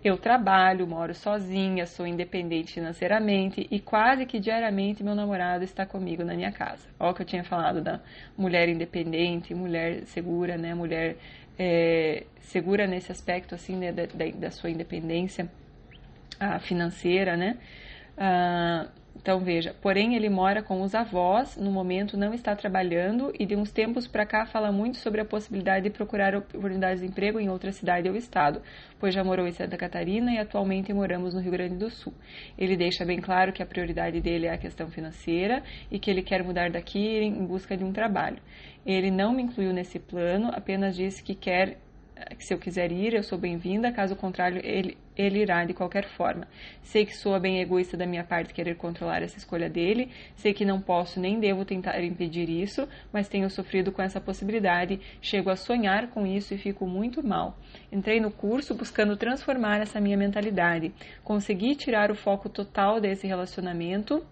Eu 0.06 0.16
trabalho, 0.16 0.86
moro 0.86 1.12
sozinha, 1.12 1.84
sou 1.84 2.06
independente 2.06 2.75
financeiramente 2.75 3.66
e 3.68 3.80
quase 3.80 4.25
que 4.25 4.38
diariamente 4.38 5.02
meu 5.02 5.16
namorado 5.16 5.64
está 5.64 5.84
comigo 5.84 6.22
na 6.22 6.32
minha 6.34 6.52
casa. 6.52 6.86
Olha 6.96 7.10
o 7.10 7.14
que 7.14 7.22
eu 7.22 7.26
tinha 7.26 7.42
falado 7.42 7.82
da 7.82 7.98
mulher 8.38 8.68
independente, 8.68 9.52
mulher 9.52 10.04
segura, 10.04 10.56
né? 10.56 10.75
Mulher 10.75 11.16
é, 11.58 12.22
segura 12.38 12.86
nesse 12.86 13.10
aspecto, 13.10 13.56
assim, 13.56 13.75
né? 13.75 13.90
da, 13.90 14.06
da, 14.06 14.30
da 14.30 14.50
sua 14.52 14.70
independência 14.70 15.50
ah, 16.38 16.60
financeira, 16.60 17.36
né? 17.36 17.58
Ah, 18.16 18.86
então 19.18 19.40
veja, 19.40 19.75
porém 19.80 20.14
ele 20.14 20.28
mora 20.28 20.62
com 20.62 20.82
os 20.82 20.94
avós, 20.94 21.56
no 21.56 21.70
momento 21.70 22.16
não 22.16 22.35
está 22.35 22.54
trabalhando 22.54 23.32
e 23.38 23.46
de 23.46 23.56
uns 23.56 23.73
tempos 23.73 24.06
para 24.06 24.26
cá 24.26 24.46
fala 24.46 24.70
muito 24.70 24.99
sobre 24.99 25.20
a 25.20 25.25
possibilidade 25.25 25.85
de 25.85 25.90
procurar 25.90 26.37
oportunidades 26.37 27.00
de 27.00 27.08
emprego 27.08 27.40
em 27.40 27.49
outra 27.49 27.73
cidade 27.73 28.08
ou 28.08 28.14
estado, 28.14 28.61
pois 29.00 29.14
já 29.14 29.25
morou 29.25 29.46
em 29.46 29.52
Santa 29.52 29.76
Catarina 29.76 30.32
e 30.32 30.38
atualmente 30.38 30.92
moramos 30.92 31.35
no 31.35 31.40
Rio 31.40 31.52
Grande 31.52 31.76
do 31.76 31.90
Sul. 31.90 32.12
Ele 32.58 32.76
deixa 32.76 33.04
bem 33.04 33.20
claro 33.20 33.52
que 33.52 33.62
a 33.62 33.66
prioridade 33.66 34.20
dele 34.20 34.46
é 34.46 34.52
a 34.52 34.58
questão 34.58 34.88
financeira 34.88 35.62
e 35.90 35.99
que 35.99 36.11
ele 36.11 36.23
quer 36.23 36.44
mudar 36.44 36.70
daqui 36.70 37.18
em 37.18 37.46
busca 37.46 37.76
de 37.76 37.85
um 37.85 37.92
trabalho. 37.92 38.38
Ele 38.85 39.11
não 39.11 39.32
me 39.32 39.42
incluiu 39.42 39.73
nesse 39.73 39.99
plano, 39.99 40.50
apenas 40.52 40.94
disse 40.94 41.23
que 41.23 41.35
quer 41.35 41.78
que 42.38 42.44
se 42.44 42.54
eu 42.54 42.58
quiser 42.58 42.90
ir, 42.90 43.12
eu 43.12 43.23
sou 43.23 43.38
bem-vinda, 43.38 43.92
caso 43.92 44.16
contrário, 44.16 44.61
ele, 44.64 44.96
ele 45.16 45.40
irá 45.40 45.64
de 45.64 45.73
qualquer 45.73 46.04
forma. 46.04 46.46
Sei 46.82 47.06
que 47.06 47.16
soa 47.16 47.38
bem 47.38 47.61
egoísta 47.61 47.96
da 47.96 48.06
minha 48.06 48.25
parte 48.25 48.52
querer 48.52 48.76
controlar 48.76 49.23
essa 49.23 49.38
escolha 49.38 49.68
dele, 49.68 50.11
sei 50.37 50.52
que 50.52 50.64
não 50.64 50.80
posso 50.80 51.18
nem 51.18 51.40
devo 51.40 51.64
tentar 51.64 52.02
impedir 52.02 52.49
isso, 52.49 52.88
mas 53.12 53.28
tenho 53.28 53.49
sofrido 53.50 53.90
com 53.90 54.02
essa 54.02 54.20
possibilidade, 54.20 55.00
chego 55.20 55.50
a 55.50 55.56
sonhar 55.56 56.08
com 56.08 56.26
isso 56.26 56.54
e 56.54 56.58
fico 56.58 56.87
muito 56.87 57.26
mal. 57.26 57.58
Entrei 57.90 58.20
no 58.20 58.30
curso 58.30 58.75
buscando 58.75 59.16
transformar 59.16 59.80
essa 59.80 60.00
minha 60.00 60.16
mentalidade, 60.16 60.92
consegui 61.25 61.75
tirar 61.75 62.11
o 62.11 62.14
foco 62.14 62.49
total 62.49 63.00
desse 63.00 63.26
relacionamento 63.26 64.25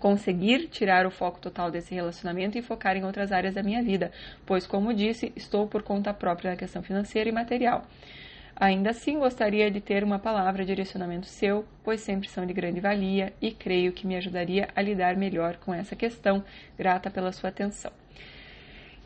conseguir 0.00 0.68
tirar 0.68 1.06
o 1.06 1.10
foco 1.10 1.38
total 1.38 1.70
desse 1.70 1.94
relacionamento 1.94 2.56
e 2.56 2.62
focar 2.62 2.96
em 2.96 3.04
outras 3.04 3.30
áreas 3.30 3.54
da 3.54 3.62
minha 3.62 3.82
vida, 3.82 4.10
pois, 4.46 4.66
como 4.66 4.94
disse, 4.94 5.30
estou 5.36 5.68
por 5.68 5.82
conta 5.82 6.12
própria 6.14 6.52
na 6.52 6.56
questão 6.56 6.82
financeira 6.82 7.28
e 7.28 7.32
material. 7.32 7.84
Ainda 8.56 8.90
assim, 8.90 9.18
gostaria 9.18 9.70
de 9.70 9.80
ter 9.80 10.04
uma 10.04 10.18
palavra 10.18 10.64
de 10.64 10.72
direcionamento 10.72 11.26
seu, 11.26 11.64
pois 11.82 12.00
sempre 12.00 12.28
são 12.28 12.44
de 12.46 12.52
grande 12.52 12.80
valia 12.80 13.32
e 13.40 13.50
creio 13.50 13.92
que 13.92 14.06
me 14.06 14.16
ajudaria 14.16 14.68
a 14.74 14.82
lidar 14.82 15.16
melhor 15.16 15.56
com 15.56 15.72
essa 15.72 15.96
questão. 15.96 16.44
Grata 16.76 17.10
pela 17.10 17.32
sua 17.32 17.48
atenção. 17.50 17.92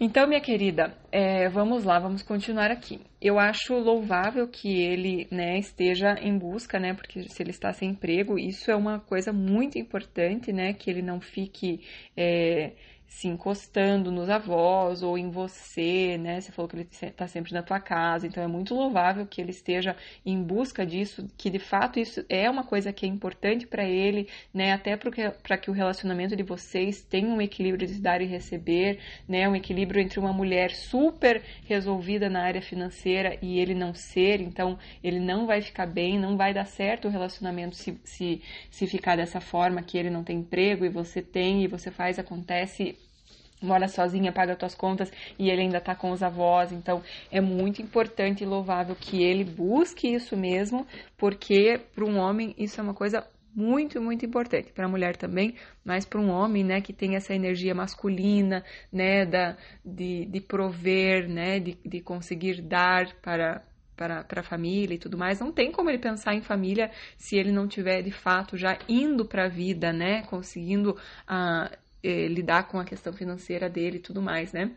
Então, 0.01 0.27
minha 0.27 0.41
querida, 0.41 0.93
é, 1.13 1.49
vamos 1.49 1.85
lá, 1.85 2.01
vamos 2.01 2.21
continuar 2.21 2.69
aqui. 2.69 3.01
Eu 3.21 3.39
acho 3.39 3.75
louvável 3.79 4.49
que 4.49 4.83
ele 4.83 5.29
né, 5.31 5.57
esteja 5.57 6.19
em 6.21 6.37
busca, 6.37 6.81
né? 6.81 6.95
Porque 6.95 7.23
se 7.29 7.43
ele 7.43 7.51
está 7.51 7.73
sem 7.73 7.91
emprego, 7.91 8.37
isso 8.37 8.73
é 8.73 8.75
uma 8.75 8.99
coisa 8.99 9.33
muito 9.33 9.79
importante, 9.79 10.53
né? 10.53 10.73
Que 10.73 10.91
ele 10.91 11.01
não 11.01 11.21
fique. 11.21 11.81
É, 12.17 12.73
se 13.15 13.29
encostando 13.29 14.11
nos 14.11 14.29
avós 14.29 15.01
ou 15.01 15.17
em 15.17 15.31
você, 15.31 16.19
né? 16.19 16.41
Você 16.41 16.51
falou 16.51 16.69
que 16.69 16.75
ele 16.75 16.89
está 16.91 17.29
sempre 17.29 17.53
na 17.53 17.63
tua 17.63 17.79
casa, 17.79 18.27
então 18.27 18.43
é 18.43 18.47
muito 18.49 18.75
louvável 18.75 19.25
que 19.25 19.41
ele 19.41 19.53
esteja 19.53 19.97
em 20.27 20.43
busca 20.43 20.85
disso, 20.85 21.29
que 21.39 21.49
de 21.49 21.61
fato 21.61 22.01
isso 22.01 22.25
é 22.29 22.51
uma 22.51 22.65
coisa 22.65 22.93
que 22.93 23.07
é 23.07 23.09
importante 23.09 23.69
para 23.69 23.85
ele, 23.85 24.29
né? 24.53 24.73
Até 24.73 24.97
para 24.97 25.57
que 25.57 25.71
o 25.71 25.73
relacionamento 25.73 26.35
de 26.35 26.43
vocês 26.43 27.03
tenha 27.03 27.29
um 27.29 27.41
equilíbrio 27.41 27.87
de 27.87 28.01
dar 28.01 28.21
e 28.21 28.27
receber, 28.27 28.99
né? 29.29 29.49
Um 29.49 29.55
equilíbrio 29.55 30.03
entre 30.03 30.19
uma 30.19 30.33
mulher 30.33 30.73
super 30.73 31.41
resolvida 31.67 32.29
na 32.29 32.43
área 32.43 32.61
financeira 32.61 33.39
e 33.41 33.61
ele 33.61 33.77
não 33.77 33.95
ser, 33.95 34.41
então 34.41 34.77
ele 35.05 35.21
não 35.21 35.47
vai 35.47 35.63
ficar 35.63 35.87
bem, 35.87 36.19
não 36.19 36.37
vai 36.37 36.53
dar 36.53 36.67
certo 36.67 37.07
o 37.07 37.11
relacionamento 37.13 37.77
se, 37.77 37.97
se, 38.03 38.43
se 38.73 38.89
ficar 38.89 39.17
dessa 39.17 39.41
forma 39.41 39.83
que 39.83 39.97
ele 39.97 40.11
não 40.11 40.25
tem 40.25 40.39
emprego 40.39 40.85
e 40.85 40.89
você 40.89 41.23
tem 41.23 41.63
e 41.63 41.69
você 41.69 41.93
faz, 41.93 42.19
acontece 42.19 43.04
mora 43.65 43.89
sozinha, 43.89 44.33
paga 44.33 44.57
suas 44.59 44.75
contas 44.75 45.11
e 45.39 45.51
ele 45.51 45.63
ainda 45.63 45.79
está 45.79 45.95
com 45.95 46.11
os 46.11 46.23
avós. 46.23 46.73
Então 46.73 47.03
é 47.31 47.41
muito 47.41 47.83
importante 47.83 48.45
e 48.45 48.47
louvável 48.47 48.95
que 48.95 49.23
ele 49.23 49.45
busque 49.45 50.13
isso 50.13 50.37
mesmo, 50.37 50.87
porque 51.17 51.81
para 51.95 52.05
um 52.05 52.19
homem 52.19 52.55
isso 52.59 52.81
é 52.81 52.83
uma 52.83 52.95
coisa 52.95 53.27
muito, 53.55 54.01
muito 54.01 54.27
importante. 54.27 54.73
Para 54.73 54.87
a 54.87 54.89
mulher 54.89 55.17
também, 55.17 55.55
mas 55.85 56.05
para 56.05 56.21
um 56.21 56.29
homem, 56.29 56.65
né, 56.65 56.81
que 56.81 56.93
tem 56.93 57.15
essa 57.15 57.35
energia 57.35 57.75
masculina, 57.75 58.65
né, 58.93 59.25
da, 59.25 59.57
de, 59.85 60.27
de 60.27 60.41
prover, 60.41 61.29
né, 61.29 61.61
de, 61.61 61.79
de 61.85 62.01
conseguir 62.01 62.61
dar 62.61 63.15
para, 63.23 63.63
para, 63.97 64.25
para 64.25 64.41
a 64.41 64.45
família 64.45 64.97
e 64.97 64.99
tudo 64.99 65.17
mais, 65.17 65.39
não 65.39 65.53
tem 65.53 65.71
como 65.71 65.89
ele 65.89 65.99
pensar 65.99 66.35
em 66.35 66.43
família 66.43 66.91
se 67.17 67.37
ele 67.37 67.53
não 67.53 67.69
tiver 67.69 68.03
de 68.03 68.11
fato 68.11 68.57
já 68.57 68.77
indo 68.89 69.25
para 69.25 69.45
a 69.45 69.49
vida, 69.49 69.93
né, 69.93 70.23
conseguindo 70.23 70.97
ah, 71.27 71.71
eh, 72.05 72.29
lidar 72.29 72.69
com 72.69 72.79
a 72.79 72.85
questão 72.85 73.13
financeira 73.13 73.69
dele 73.69 73.97
e 73.97 74.01
tudo 74.01 74.23
mais, 74.23 74.53
né? 74.53 74.71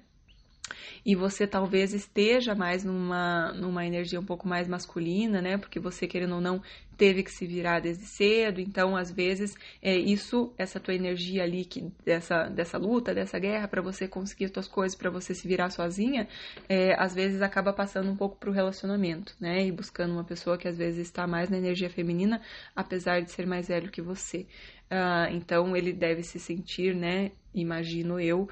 E 1.06 1.16
você 1.16 1.48
talvez 1.48 1.94
esteja 1.94 2.54
mais 2.54 2.84
numa, 2.84 3.54
numa 3.54 3.86
energia 3.86 4.20
um 4.20 4.26
pouco 4.26 4.48
mais 4.48 4.68
masculina, 4.68 5.42
né? 5.42 5.58
Porque 5.58 5.80
você, 5.80 6.08
querendo 6.08 6.36
ou 6.36 6.42
não, 6.42 6.62
teve 6.98 7.24
que 7.24 7.32
se 7.32 7.46
virar 7.46 7.80
desde 7.80 8.06
cedo. 8.06 8.60
Então, 8.60 8.96
às 8.98 9.12
vezes, 9.12 9.56
é 9.82 9.96
isso, 9.96 10.54
essa 10.58 10.80
tua 10.80 10.96
energia 10.96 11.44
ali, 11.44 11.64
que, 11.64 11.92
dessa, 12.04 12.50
dessa 12.50 12.78
luta, 12.78 13.14
dessa 13.14 13.40
guerra, 13.40 13.68
para 13.68 13.82
você 13.82 14.08
conseguir 14.08 14.46
as 14.46 14.52
tuas 14.52 14.68
coisas, 14.68 14.98
para 14.98 15.10
você 15.10 15.34
se 15.34 15.48
virar 15.48 15.70
sozinha, 15.70 16.28
é, 16.68 16.94
às 17.00 17.14
vezes 17.14 17.42
acaba 17.42 17.72
passando 17.72 18.10
um 18.10 18.16
pouco 18.16 18.36
pro 18.38 18.52
relacionamento, 18.52 19.36
né? 19.40 19.66
E 19.66 19.72
buscando 19.72 20.14
uma 20.14 20.24
pessoa 20.24 20.58
que 20.58 20.68
às 20.68 20.78
vezes 20.78 21.08
está 21.08 21.28
mais 21.28 21.50
na 21.50 21.58
energia 21.58 21.90
feminina, 21.90 22.42
apesar 22.76 23.22
de 23.22 23.32
ser 23.32 23.46
mais 23.46 23.68
velho 23.68 23.92
que 23.92 24.02
você. 24.02 24.46
Uh, 24.92 25.32
então 25.32 25.76
ele 25.76 25.92
deve 25.92 26.24
se 26.24 26.40
sentir, 26.40 26.96
né? 26.96 27.32
Imagino 27.54 28.20
eu, 28.20 28.48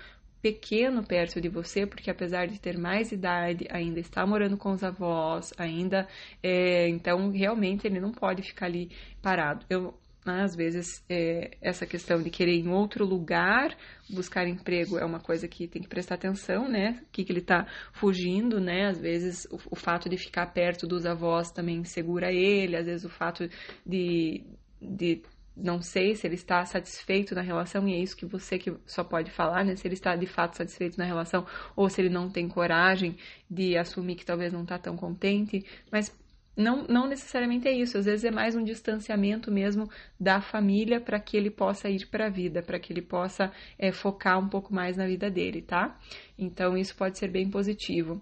pequeno 0.45 1.03
perto 1.03 1.41
de 1.41 1.49
você, 1.49 1.87
porque 1.87 2.11
apesar 2.11 2.45
de 2.45 2.59
ter 2.59 2.77
mais 2.77 3.11
idade, 3.11 3.65
ainda 3.71 3.99
está 3.99 4.27
morando 4.27 4.55
com 4.55 4.71
os 4.71 4.83
avós, 4.83 5.51
ainda. 5.57 6.07
É, 6.43 6.87
então, 6.87 7.31
realmente, 7.31 7.87
ele 7.87 7.99
não 7.99 8.11
pode 8.11 8.43
ficar 8.43 8.67
ali 8.67 8.91
parado. 9.23 9.65
Eu, 9.67 9.97
às 10.23 10.55
vezes, 10.55 11.03
é, 11.09 11.57
essa 11.59 11.87
questão 11.87 12.21
de 12.21 12.29
querer 12.29 12.59
em 12.59 12.67
outro 12.67 13.03
lugar, 13.05 13.75
buscar 14.07 14.47
emprego 14.47 14.99
é 14.99 15.05
uma 15.05 15.19
coisa 15.19 15.47
que 15.47 15.67
tem 15.67 15.81
que 15.81 15.89
prestar 15.89 16.13
atenção, 16.13 16.69
né? 16.69 17.01
O 17.07 17.11
que, 17.11 17.23
que 17.23 17.31
ele 17.31 17.39
está 17.39 17.65
fugindo, 17.91 18.59
né? 18.59 18.85
Às 18.85 18.99
vezes, 18.99 19.47
o, 19.49 19.57
o 19.71 19.75
fato 19.75 20.07
de 20.07 20.15
ficar 20.15 20.45
perto 20.53 20.85
dos 20.85 21.07
avós 21.07 21.49
também 21.49 21.83
segura 21.83 22.31
ele, 22.31 22.75
às 22.75 22.85
vezes, 22.85 23.03
o 23.03 23.09
fato 23.09 23.49
de, 23.83 24.43
de 24.79 25.23
não 25.55 25.81
sei 25.81 26.15
se 26.15 26.27
ele 26.27 26.35
está 26.35 26.65
satisfeito 26.65 27.33
na 27.33 27.41
relação, 27.41 27.87
e 27.87 27.93
é 27.93 27.97
isso 27.97 28.17
que 28.17 28.25
você 28.25 28.57
que 28.57 28.75
só 28.85 29.03
pode 29.03 29.31
falar, 29.31 29.63
né? 29.63 29.75
Se 29.75 29.87
ele 29.87 29.93
está 29.93 30.15
de 30.15 30.25
fato 30.25 30.57
satisfeito 30.57 30.97
na 30.97 31.05
relação 31.05 31.45
ou 31.75 31.89
se 31.89 32.01
ele 32.01 32.09
não 32.09 32.29
tem 32.29 32.47
coragem 32.47 33.15
de 33.49 33.77
assumir 33.77 34.15
que 34.15 34.25
talvez 34.25 34.51
não 34.51 34.63
está 34.63 34.77
tão 34.77 34.97
contente, 34.97 35.65
mas 35.91 36.13
não, 36.57 36.83
não 36.87 37.07
necessariamente 37.07 37.67
é 37.67 37.71
isso, 37.71 37.97
às 37.97 38.05
vezes 38.05 38.23
é 38.23 38.31
mais 38.31 38.55
um 38.55 38.63
distanciamento 38.63 39.51
mesmo 39.51 39.89
da 40.19 40.39
família 40.39 41.01
para 41.01 41.19
que 41.19 41.35
ele 41.35 41.49
possa 41.51 41.89
ir 41.89 42.07
para 42.07 42.27
a 42.27 42.29
vida, 42.29 42.61
para 42.61 42.79
que 42.79 42.93
ele 42.93 43.01
possa 43.01 43.51
é, 43.77 43.91
focar 43.91 44.39
um 44.39 44.47
pouco 44.47 44.73
mais 44.73 44.95
na 44.95 45.05
vida 45.05 45.29
dele, 45.29 45.61
tá? 45.61 45.99
Então 46.37 46.77
isso 46.77 46.95
pode 46.95 47.17
ser 47.17 47.29
bem 47.29 47.49
positivo. 47.49 48.21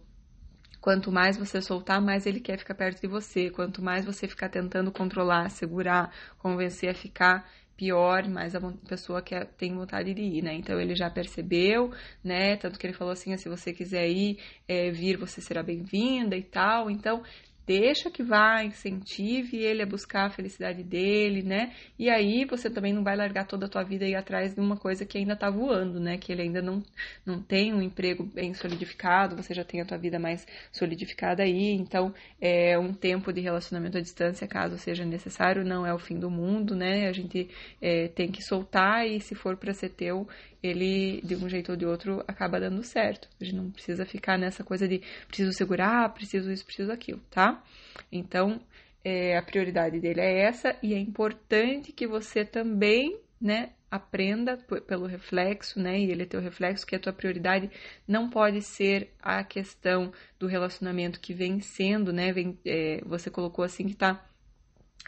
Quanto 0.84 1.14
mais 1.14 1.38
você 1.38 1.62
soltar, 1.62 2.02
mais 2.02 2.26
ele 2.26 2.42
quer 2.42 2.58
ficar 2.58 2.76
perto 2.76 3.00
de 3.00 3.08
você. 3.08 3.50
Quanto 3.50 3.82
mais 3.82 4.04
você 4.04 4.28
ficar 4.28 4.50
tentando 4.50 4.92
controlar, 4.92 5.50
segurar, 5.50 6.14
convencer 6.38 6.90
a 6.90 6.94
ficar, 6.94 7.50
pior, 7.78 8.28
mais 8.28 8.54
a 8.54 8.60
pessoa 8.86 9.22
quer, 9.22 9.46
tem 9.56 9.74
vontade 9.74 10.14
de 10.14 10.22
ir, 10.22 10.44
né? 10.44 10.54
Então 10.54 10.78
ele 10.82 10.94
já 10.94 11.10
percebeu, 11.10 11.94
né? 12.22 12.58
Tanto 12.58 12.78
que 12.78 12.86
ele 12.86 12.94
falou 12.94 13.14
assim: 13.14 13.38
se 13.38 13.48
você 13.48 13.72
quiser 13.72 14.10
ir, 14.10 14.38
é, 14.68 14.92
vir, 14.92 15.16
você 15.16 15.40
será 15.40 15.64
bem-vinda 15.64 16.36
e 16.36 16.44
tal. 16.44 16.90
Então 16.92 17.24
Deixa 17.66 18.12
que 18.12 18.22
vá, 18.22 18.62
incentive 18.64 19.58
ele 19.58 19.82
a 19.82 19.86
buscar 19.86 20.26
a 20.26 20.30
felicidade 20.30 20.84
dele, 20.84 21.42
né? 21.42 21.74
E 21.98 22.10
aí 22.10 22.44
você 22.44 22.70
também 22.70 22.92
não 22.92 23.04
vai 23.04 23.16
largar 23.16 23.48
toda 23.48 23.68
a 23.68 23.70
tua 23.70 23.84
vida 23.84 24.04
aí 24.04 24.16
atrás 24.16 24.54
de 24.54 24.60
uma 24.60 24.76
coisa 24.76 25.06
que 25.06 25.18
ainda 25.18 25.34
tá 25.34 25.50
voando, 25.50 25.98
né? 25.98 26.18
Que 26.18 26.34
ele 26.34 26.42
ainda 26.42 26.62
não, 26.62 26.84
não 27.26 27.42
tem 27.42 27.74
um 27.74 27.82
emprego 27.82 28.24
bem 28.24 28.54
solidificado, 28.54 29.38
você 29.38 29.54
já 29.54 29.64
tem 29.64 29.80
a 29.80 29.86
tua 29.86 29.98
vida 29.98 30.20
mais 30.20 30.46
solidificada 30.74 31.44
aí. 31.44 31.72
Então, 31.72 32.14
é 32.42 32.78
um 32.78 32.94
tempo 32.94 33.32
de 33.32 33.40
relacionamento 33.40 33.98
à 33.98 34.02
distância, 34.02 34.46
caso 34.46 34.78
seja 34.78 35.06
necessário, 35.06 35.64
não 35.64 35.86
é 35.86 35.94
o 35.94 36.00
fim 36.00 36.20
do 36.20 36.30
mundo, 36.30 36.76
né? 36.76 37.08
A 37.08 37.14
gente 37.14 37.50
é, 37.82 38.10
tem 38.10 38.30
que 38.30 38.44
soltar 38.44 39.08
e 39.08 39.22
se 39.22 39.36
for 39.36 39.56
para 39.56 39.74
ser 39.74 39.90
teu, 39.90 40.28
ele, 40.64 41.22
de 41.22 41.36
um 41.36 41.50
jeito 41.50 41.74
ou 41.74 41.78
de 41.78 41.86
outro, 41.86 42.24
acaba 42.26 42.60
dando 42.60 42.82
certo. 42.84 43.28
A 43.40 43.44
gente 43.44 43.56
não 43.56 43.70
precisa 43.70 44.06
ficar 44.06 44.38
nessa 44.38 44.64
coisa 44.64 44.88
de 44.88 45.02
preciso 45.28 45.52
segurar, 45.52 46.14
preciso 46.14 46.50
isso, 46.50 46.66
preciso 46.66 46.92
aquilo, 46.92 47.20
tá? 47.30 47.62
Então, 48.10 48.62
é, 49.04 49.38
a 49.38 49.42
prioridade 49.42 50.00
dele 50.00 50.22
é 50.22 50.44
essa 50.44 50.76
e 50.82 50.94
é 50.94 50.98
importante 50.98 51.92
que 51.92 52.08
você 52.08 52.46
também, 52.46 53.20
né, 53.40 53.72
aprenda 53.92 54.58
pelo 54.88 55.06
reflexo, 55.06 55.80
né? 55.80 56.00
E 56.00 56.10
ele 56.10 56.24
é 56.24 56.26
teu 56.26 56.42
reflexo 56.42 56.88
que 56.88 56.96
a 56.96 57.00
tua 57.00 57.14
prioridade 57.14 57.70
não 58.08 58.28
pode 58.28 58.60
ser 58.62 59.14
a 59.22 59.44
questão 59.44 60.12
do 60.40 60.48
relacionamento 60.48 61.20
que 61.20 61.32
vem 61.32 61.60
sendo, 61.60 62.12
né? 62.12 62.32
Vem, 62.34 62.58
é, 62.66 63.02
você 63.06 63.30
colocou 63.30 63.64
assim 63.64 63.86
que 63.86 63.96
tá 63.96 64.26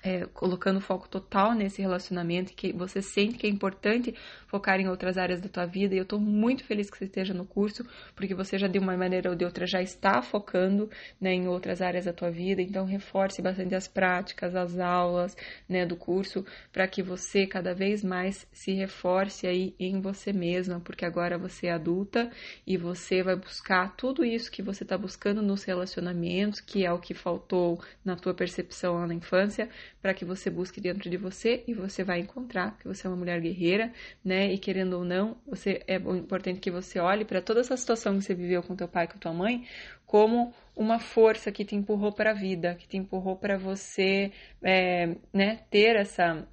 é, 0.04 0.26
colocando 0.28 0.80
foco 0.80 1.08
total 1.10 1.54
nesse 1.54 1.82
relacionamento 1.82 2.54
que 2.54 2.72
você 2.72 3.02
sente 3.02 3.38
que 3.38 3.48
é 3.48 3.50
importante 3.50 4.14
focar 4.48 4.80
em 4.80 4.88
outras 4.88 5.18
áreas 5.18 5.42
da 5.42 5.50
tua 5.50 5.66
vida. 5.66 5.96
E 5.96 5.98
eu 5.98 6.04
estou 6.04 6.20
muito 6.20 6.64
feliz 6.64 6.90
que 6.90 6.98
você 6.98 7.06
esteja 7.06 7.34
no 7.34 7.46
curso 7.46 7.86
porque 8.16 8.34
você 8.34 8.58
já 8.58 8.68
de 8.68 8.80
uma 8.80 8.96
maneira 8.96 9.30
ou 9.30 9.36
de 9.36 9.44
outra 9.44 9.66
já 9.66 9.82
está 9.82 10.22
focando 10.22 10.90
né, 11.20 11.34
em 11.34 11.48
outras 11.48 11.82
áreas 11.82 12.06
da 12.06 12.14
tua 12.14 12.30
vida. 12.30 12.62
Então 12.62 12.86
reforce 12.86 13.42
bastante 13.42 13.76
as 13.76 13.88
práticas 13.88 14.56
as 14.56 14.78
aulas 14.78 15.36
né, 15.68 15.86
do 15.86 15.96
curso 15.96 16.46
para 16.72 16.88
que 16.88 17.02
você 17.02 17.48
cada 17.48 17.74
vez 17.74 18.04
mais 18.04 18.48
se 18.52 18.74
reforce 18.74 19.48
aí 19.48 19.76
em 19.80 20.00
você 20.00 20.32
mesma 20.32 20.80
porque 20.80 21.06
agora 21.06 21.38
você 21.38 21.68
é 21.68 21.74
adulta 21.74 22.30
e 22.66 22.78
você 22.78 23.24
vai 23.24 23.36
buscar 23.36 23.96
tudo 23.96 24.24
isso 24.24 24.52
que 24.52 24.62
você 24.62 24.84
está 24.84 24.98
buscando 24.98 25.42
nos 25.42 25.64
relacionamentos 25.64 26.60
que 26.60 26.86
é 26.86 26.92
o 26.92 27.00
que 27.00 27.14
faltou 27.14 27.82
na 28.04 28.16
tua 28.16 28.34
percepção 28.34 28.96
lá 28.96 29.08
na 29.08 29.14
infância 29.14 29.70
para 30.02 30.14
que 30.14 30.26
você 30.26 30.50
busque 30.50 30.80
dentro 30.82 31.10
de 31.10 31.18
você 31.18 31.64
e 31.68 31.74
você 31.74 32.04
vai 32.04 32.20
encontrar 32.20 32.78
que 32.78 32.88
você 32.88 33.08
é 33.08 33.10
uma 33.10 33.18
mulher 33.18 33.40
guerreira, 33.42 33.92
né? 34.24 34.52
E 34.52 34.58
querendo 34.58 34.94
ou 34.94 35.04
não, 35.06 35.38
você 35.48 35.84
é 35.88 35.96
importante 35.96 36.60
que 36.60 36.72
você 36.72 37.00
olhe 37.00 37.26
para 37.26 37.42
toda 37.42 37.60
essa 37.60 37.76
situação 37.78 38.18
que 38.18 38.24
você 38.24 38.34
viveu 38.34 38.62
com 38.64 38.76
teu 38.76 38.88
pai, 38.88 39.08
com 39.08 39.18
tua 39.18 39.34
mãe, 39.34 39.66
como 40.06 40.54
uma 40.76 41.00
força 41.00 41.52
que 41.52 41.66
te 41.66 41.76
empurrou 41.76 42.12
para 42.12 42.32
a 42.32 42.34
vida, 42.34 42.76
que 42.76 42.88
te 42.88 42.98
empurrou 42.98 43.36
para 43.36 43.58
você, 43.58 44.32
é, 44.64 45.16
né? 45.34 45.60
Ter 45.70 45.96
essa 45.96 46.48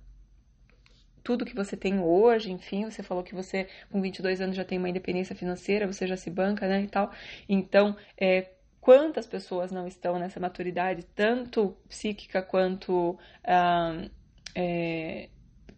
tudo 1.23 1.45
que 1.45 1.55
você 1.55 1.77
tem 1.77 2.01
hoje, 2.01 2.51
enfim, 2.51 2.85
você 2.85 3.03
falou 3.03 3.23
que 3.23 3.35
você 3.35 3.69
com 3.91 4.01
22 4.01 4.41
anos 4.41 4.57
já 4.57 4.65
tem 4.65 4.79
uma 4.79 4.89
independência 4.89 5.37
financeira, 5.37 5.87
você 5.87 6.07
já 6.07 6.17
se 6.17 6.31
banca, 6.31 6.67
né, 6.67 6.83
e 6.83 6.89
tal. 6.89 7.12
Então, 7.49 7.97
é, 8.19 8.51
Quantas 8.83 9.29
pessoas 9.29 9.71
não 9.71 9.87
estão 9.87 10.19
nessa 10.19 10.41
maturidade, 10.41 11.05
tanto 11.15 11.77
psíquica 11.89 12.43
quanto, 12.43 13.17
ah, 13.45 14.09
é, 14.57 15.29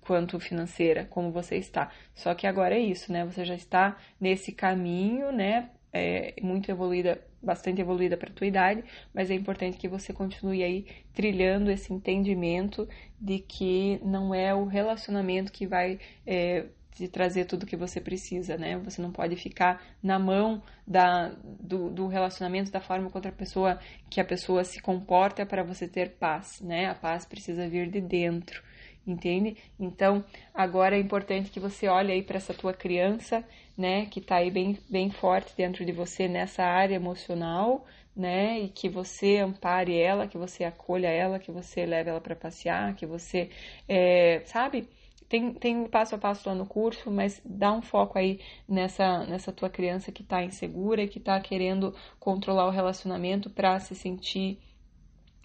quanto 0.01 0.41
financeira, 0.41 1.05
como 1.05 1.31
você 1.31 1.57
está? 1.57 1.93
Só 2.15 2.35
que 2.35 2.47
agora 2.47 2.75
é 2.75 2.79
isso, 2.79 3.13
né? 3.13 3.23
Você 3.27 3.45
já 3.45 3.55
está 3.55 3.99
nesse 4.19 4.53
caminho, 4.53 5.31
né? 5.31 5.69
É, 5.93 6.35
muito 6.41 6.71
evoluída, 6.71 7.21
bastante 7.43 7.79
evoluída 7.79 8.17
para 8.17 8.31
a 8.31 8.33
tua 8.33 8.47
idade, 8.47 8.83
mas 9.13 9.31
é 9.31 9.35
importante 9.35 9.77
que 9.77 9.87
você 9.87 10.11
continue 10.11 10.63
aí 10.63 10.87
trilhando 11.13 11.71
esse 11.71 11.93
entendimento 11.93 12.89
de 13.21 13.39
que 13.39 14.01
não 14.03 14.35
é 14.35 14.55
o 14.55 14.65
relacionamento 14.65 15.53
que 15.53 15.67
vai 15.67 16.01
é, 16.27 16.69
de 16.95 17.09
trazer 17.09 17.45
tudo 17.45 17.67
que 17.67 17.77
você 17.77 18.01
precisa, 18.01 18.57
né? 18.57 18.79
Você 18.79 19.03
não 19.03 19.11
pode 19.11 19.35
ficar 19.37 19.83
na 20.03 20.19
mão 20.19 20.63
da, 20.87 21.33
do, 21.43 21.91
do 21.91 22.07
relacionamento 22.07 22.71
da 22.71 22.81
forma 22.81 23.11
contra 23.11 23.31
a 23.31 23.35
pessoa 23.35 23.79
que 24.09 24.21
a 24.21 24.25
pessoa 24.25 24.63
se 24.63 24.81
comporta 24.81 25.45
para 25.45 25.65
você 25.65 25.89
ter 25.89 26.11
paz, 26.11 26.61
né? 26.61 26.87
A 26.87 26.95
paz 26.95 27.25
precisa 27.25 27.69
vir 27.69 27.91
de 27.91 28.01
dentro, 28.01 28.63
entende? 29.05 29.57
Então, 29.79 30.25
agora 30.55 30.97
é 30.97 31.01
importante 31.01 31.51
que 31.51 31.59
você 31.59 31.89
olhe 31.89 32.13
aí 32.13 32.23
para 32.23 32.37
essa 32.37 32.55
tua 32.55 32.73
criança, 32.73 33.45
né? 33.77 34.07
Que 34.07 34.21
está 34.21 34.37
aí 34.37 34.51
bem, 34.51 34.79
bem 34.89 35.11
forte 35.11 35.53
dentro 35.57 35.85
de 35.85 35.91
você 35.91 36.29
nessa 36.29 36.63
área 36.63 36.95
emocional, 36.95 37.85
né? 38.17 38.61
E 38.61 38.69
que 38.69 38.89
você 38.89 39.39
ampare 39.39 39.99
ela, 39.99 40.29
que 40.29 40.39
você 40.39 40.63
acolha 40.63 41.09
ela, 41.09 41.41
que 41.41 41.51
você 41.51 41.85
leve 41.85 42.11
ela 42.11 42.21
para 42.21 42.37
passear, 42.37 42.95
que 42.95 43.05
você, 43.05 43.51
é, 43.89 44.43
sabe? 44.45 44.89
Tem, 45.29 45.53
tem 45.55 45.77
um 45.77 45.89
passo 45.89 46.15
a 46.15 46.19
passo 46.19 46.49
lá 46.49 46.55
no 46.55 46.67
curso, 46.67 47.11
mas 47.11 47.41
dá 47.45 47.73
um 47.73 47.83
foco 47.83 48.19
aí 48.19 48.41
nessa, 48.69 49.25
nessa 49.27 49.53
tua 49.53 49.71
criança 49.71 50.13
que 50.13 50.23
está 50.23 50.43
insegura 50.43 51.07
que 51.07 51.19
está 51.19 51.41
querendo 51.41 51.95
controlar 52.21 52.67
o 52.67 52.71
relacionamento 52.71 53.51
para 53.51 53.79
se 53.81 53.95
sentir 53.95 54.59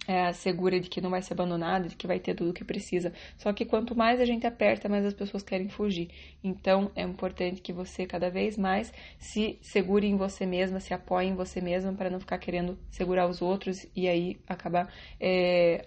é, 0.06 0.32
segura 0.32 0.80
de 0.80 0.88
que 0.88 1.00
não 1.00 1.10
vai 1.10 1.22
ser 1.22 1.34
abandonada, 1.34 1.88
de 1.88 1.96
que 1.96 2.06
vai 2.06 2.18
ter 2.18 2.34
tudo 2.34 2.50
o 2.50 2.52
que 2.52 2.64
precisa. 2.64 3.12
Só 3.36 3.52
que 3.52 3.64
quanto 3.64 3.94
mais 3.94 4.20
a 4.20 4.24
gente 4.24 4.46
aperta, 4.46 4.88
mais 4.88 5.04
as 5.04 5.14
pessoas 5.14 5.42
querem 5.42 5.68
fugir. 5.68 6.10
Então 6.42 6.90
é 6.94 7.02
importante 7.02 7.60
que 7.60 7.72
você 7.72 8.06
cada 8.06 8.30
vez 8.30 8.56
mais 8.56 8.92
se 9.18 9.58
segure 9.62 10.06
em 10.06 10.16
você 10.16 10.46
mesma, 10.46 10.80
se 10.80 10.94
apoie 10.94 11.26
em 11.26 11.34
você 11.34 11.60
mesma 11.60 11.92
para 11.92 12.10
não 12.10 12.20
ficar 12.20 12.38
querendo 12.38 12.78
segurar 12.90 13.28
os 13.28 13.40
outros 13.42 13.86
e 13.94 14.08
aí 14.08 14.40
acabar 14.48 14.92
é, 15.20 15.86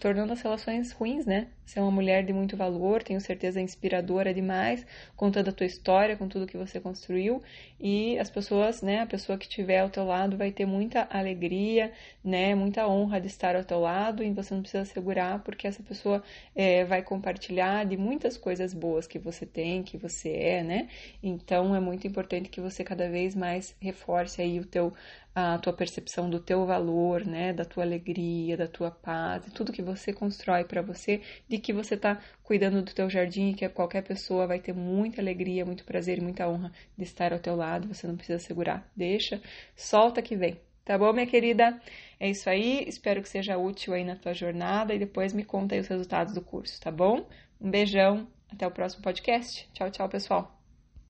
tornando 0.00 0.32
as 0.32 0.40
relações 0.42 0.92
ruins, 0.92 1.26
né? 1.26 1.48
Você 1.66 1.80
é 1.80 1.82
uma 1.82 1.90
mulher 1.90 2.24
de 2.24 2.32
muito 2.32 2.56
valor, 2.56 3.02
tenho 3.02 3.20
certeza 3.20 3.60
inspiradora 3.60 4.32
demais, 4.32 4.86
contando 5.16 5.48
a 5.48 5.52
tua 5.52 5.66
história, 5.66 6.16
com 6.16 6.28
tudo 6.28 6.46
que 6.46 6.56
você 6.56 6.78
construiu, 6.78 7.42
e 7.80 8.16
as 8.20 8.30
pessoas, 8.30 8.82
né, 8.82 9.00
a 9.00 9.06
pessoa 9.06 9.36
que 9.36 9.46
estiver 9.46 9.80
ao 9.80 9.90
teu 9.90 10.04
lado 10.04 10.36
vai 10.36 10.52
ter 10.52 10.64
muita 10.64 11.08
alegria, 11.10 11.92
né, 12.22 12.54
muita 12.54 12.86
honra 12.86 13.20
de 13.20 13.26
estar 13.26 13.56
ao 13.56 13.64
teu 13.64 13.80
lado, 13.80 14.22
e 14.22 14.30
você 14.32 14.54
não 14.54 14.62
precisa 14.62 14.84
segurar, 14.84 15.42
porque 15.42 15.66
essa 15.66 15.82
pessoa 15.82 16.22
é, 16.54 16.84
vai 16.84 17.02
compartilhar 17.02 17.84
de 17.84 17.96
muitas 17.96 18.36
coisas 18.36 18.72
boas 18.72 19.08
que 19.08 19.18
você 19.18 19.44
tem, 19.44 19.82
que 19.82 19.98
você 19.98 20.30
é, 20.30 20.62
né? 20.62 20.88
Então 21.22 21.74
é 21.74 21.80
muito 21.80 22.06
importante 22.06 22.48
que 22.48 22.60
você 22.60 22.84
cada 22.84 23.10
vez 23.10 23.34
mais 23.34 23.74
reforce 23.80 24.40
aí 24.40 24.60
o 24.60 24.64
teu 24.64 24.92
a 25.38 25.58
tua 25.58 25.72
percepção 25.74 26.30
do 26.30 26.40
teu 26.40 26.64
valor, 26.64 27.26
né, 27.26 27.52
da 27.52 27.62
tua 27.62 27.84
alegria, 27.84 28.56
da 28.56 28.66
tua 28.66 28.90
paz, 28.90 29.44
de 29.44 29.50
tudo 29.50 29.70
que 29.70 29.82
você 29.82 30.10
constrói 30.10 30.64
para 30.64 30.80
você, 30.80 31.20
de 31.56 31.62
que 31.62 31.72
você 31.72 31.94
está 31.94 32.20
cuidando 32.42 32.82
do 32.82 32.92
teu 32.92 33.08
jardim 33.08 33.50
e 33.50 33.54
que 33.54 33.68
qualquer 33.68 34.02
pessoa 34.02 34.46
vai 34.46 34.60
ter 34.60 34.74
muita 34.74 35.20
alegria, 35.20 35.64
muito 35.64 35.84
prazer 35.84 36.18
e 36.18 36.20
muita 36.20 36.46
honra 36.48 36.70
de 36.96 37.04
estar 37.04 37.32
ao 37.32 37.38
teu 37.38 37.56
lado, 37.56 37.88
você 37.88 38.06
não 38.06 38.16
precisa 38.16 38.38
segurar. 38.38 38.86
Deixa, 38.94 39.40
solta 39.74 40.20
que 40.22 40.36
vem. 40.36 40.60
Tá 40.84 40.96
bom, 40.96 41.12
minha 41.12 41.26
querida? 41.26 41.80
É 42.20 42.30
isso 42.30 42.48
aí, 42.48 42.84
espero 42.86 43.20
que 43.20 43.28
seja 43.28 43.56
útil 43.56 43.92
aí 43.92 44.04
na 44.04 44.14
tua 44.14 44.32
jornada 44.32 44.94
e 44.94 44.98
depois 44.98 45.32
me 45.32 45.44
conta 45.44 45.74
aí 45.74 45.80
os 45.80 45.88
resultados 45.88 46.34
do 46.34 46.42
curso, 46.42 46.80
tá 46.80 46.92
bom? 46.92 47.26
Um 47.60 47.70
beijão, 47.70 48.28
até 48.52 48.66
o 48.66 48.70
próximo 48.70 49.02
podcast. 49.02 49.68
Tchau, 49.72 49.90
tchau, 49.90 50.08
pessoal. 50.08 50.55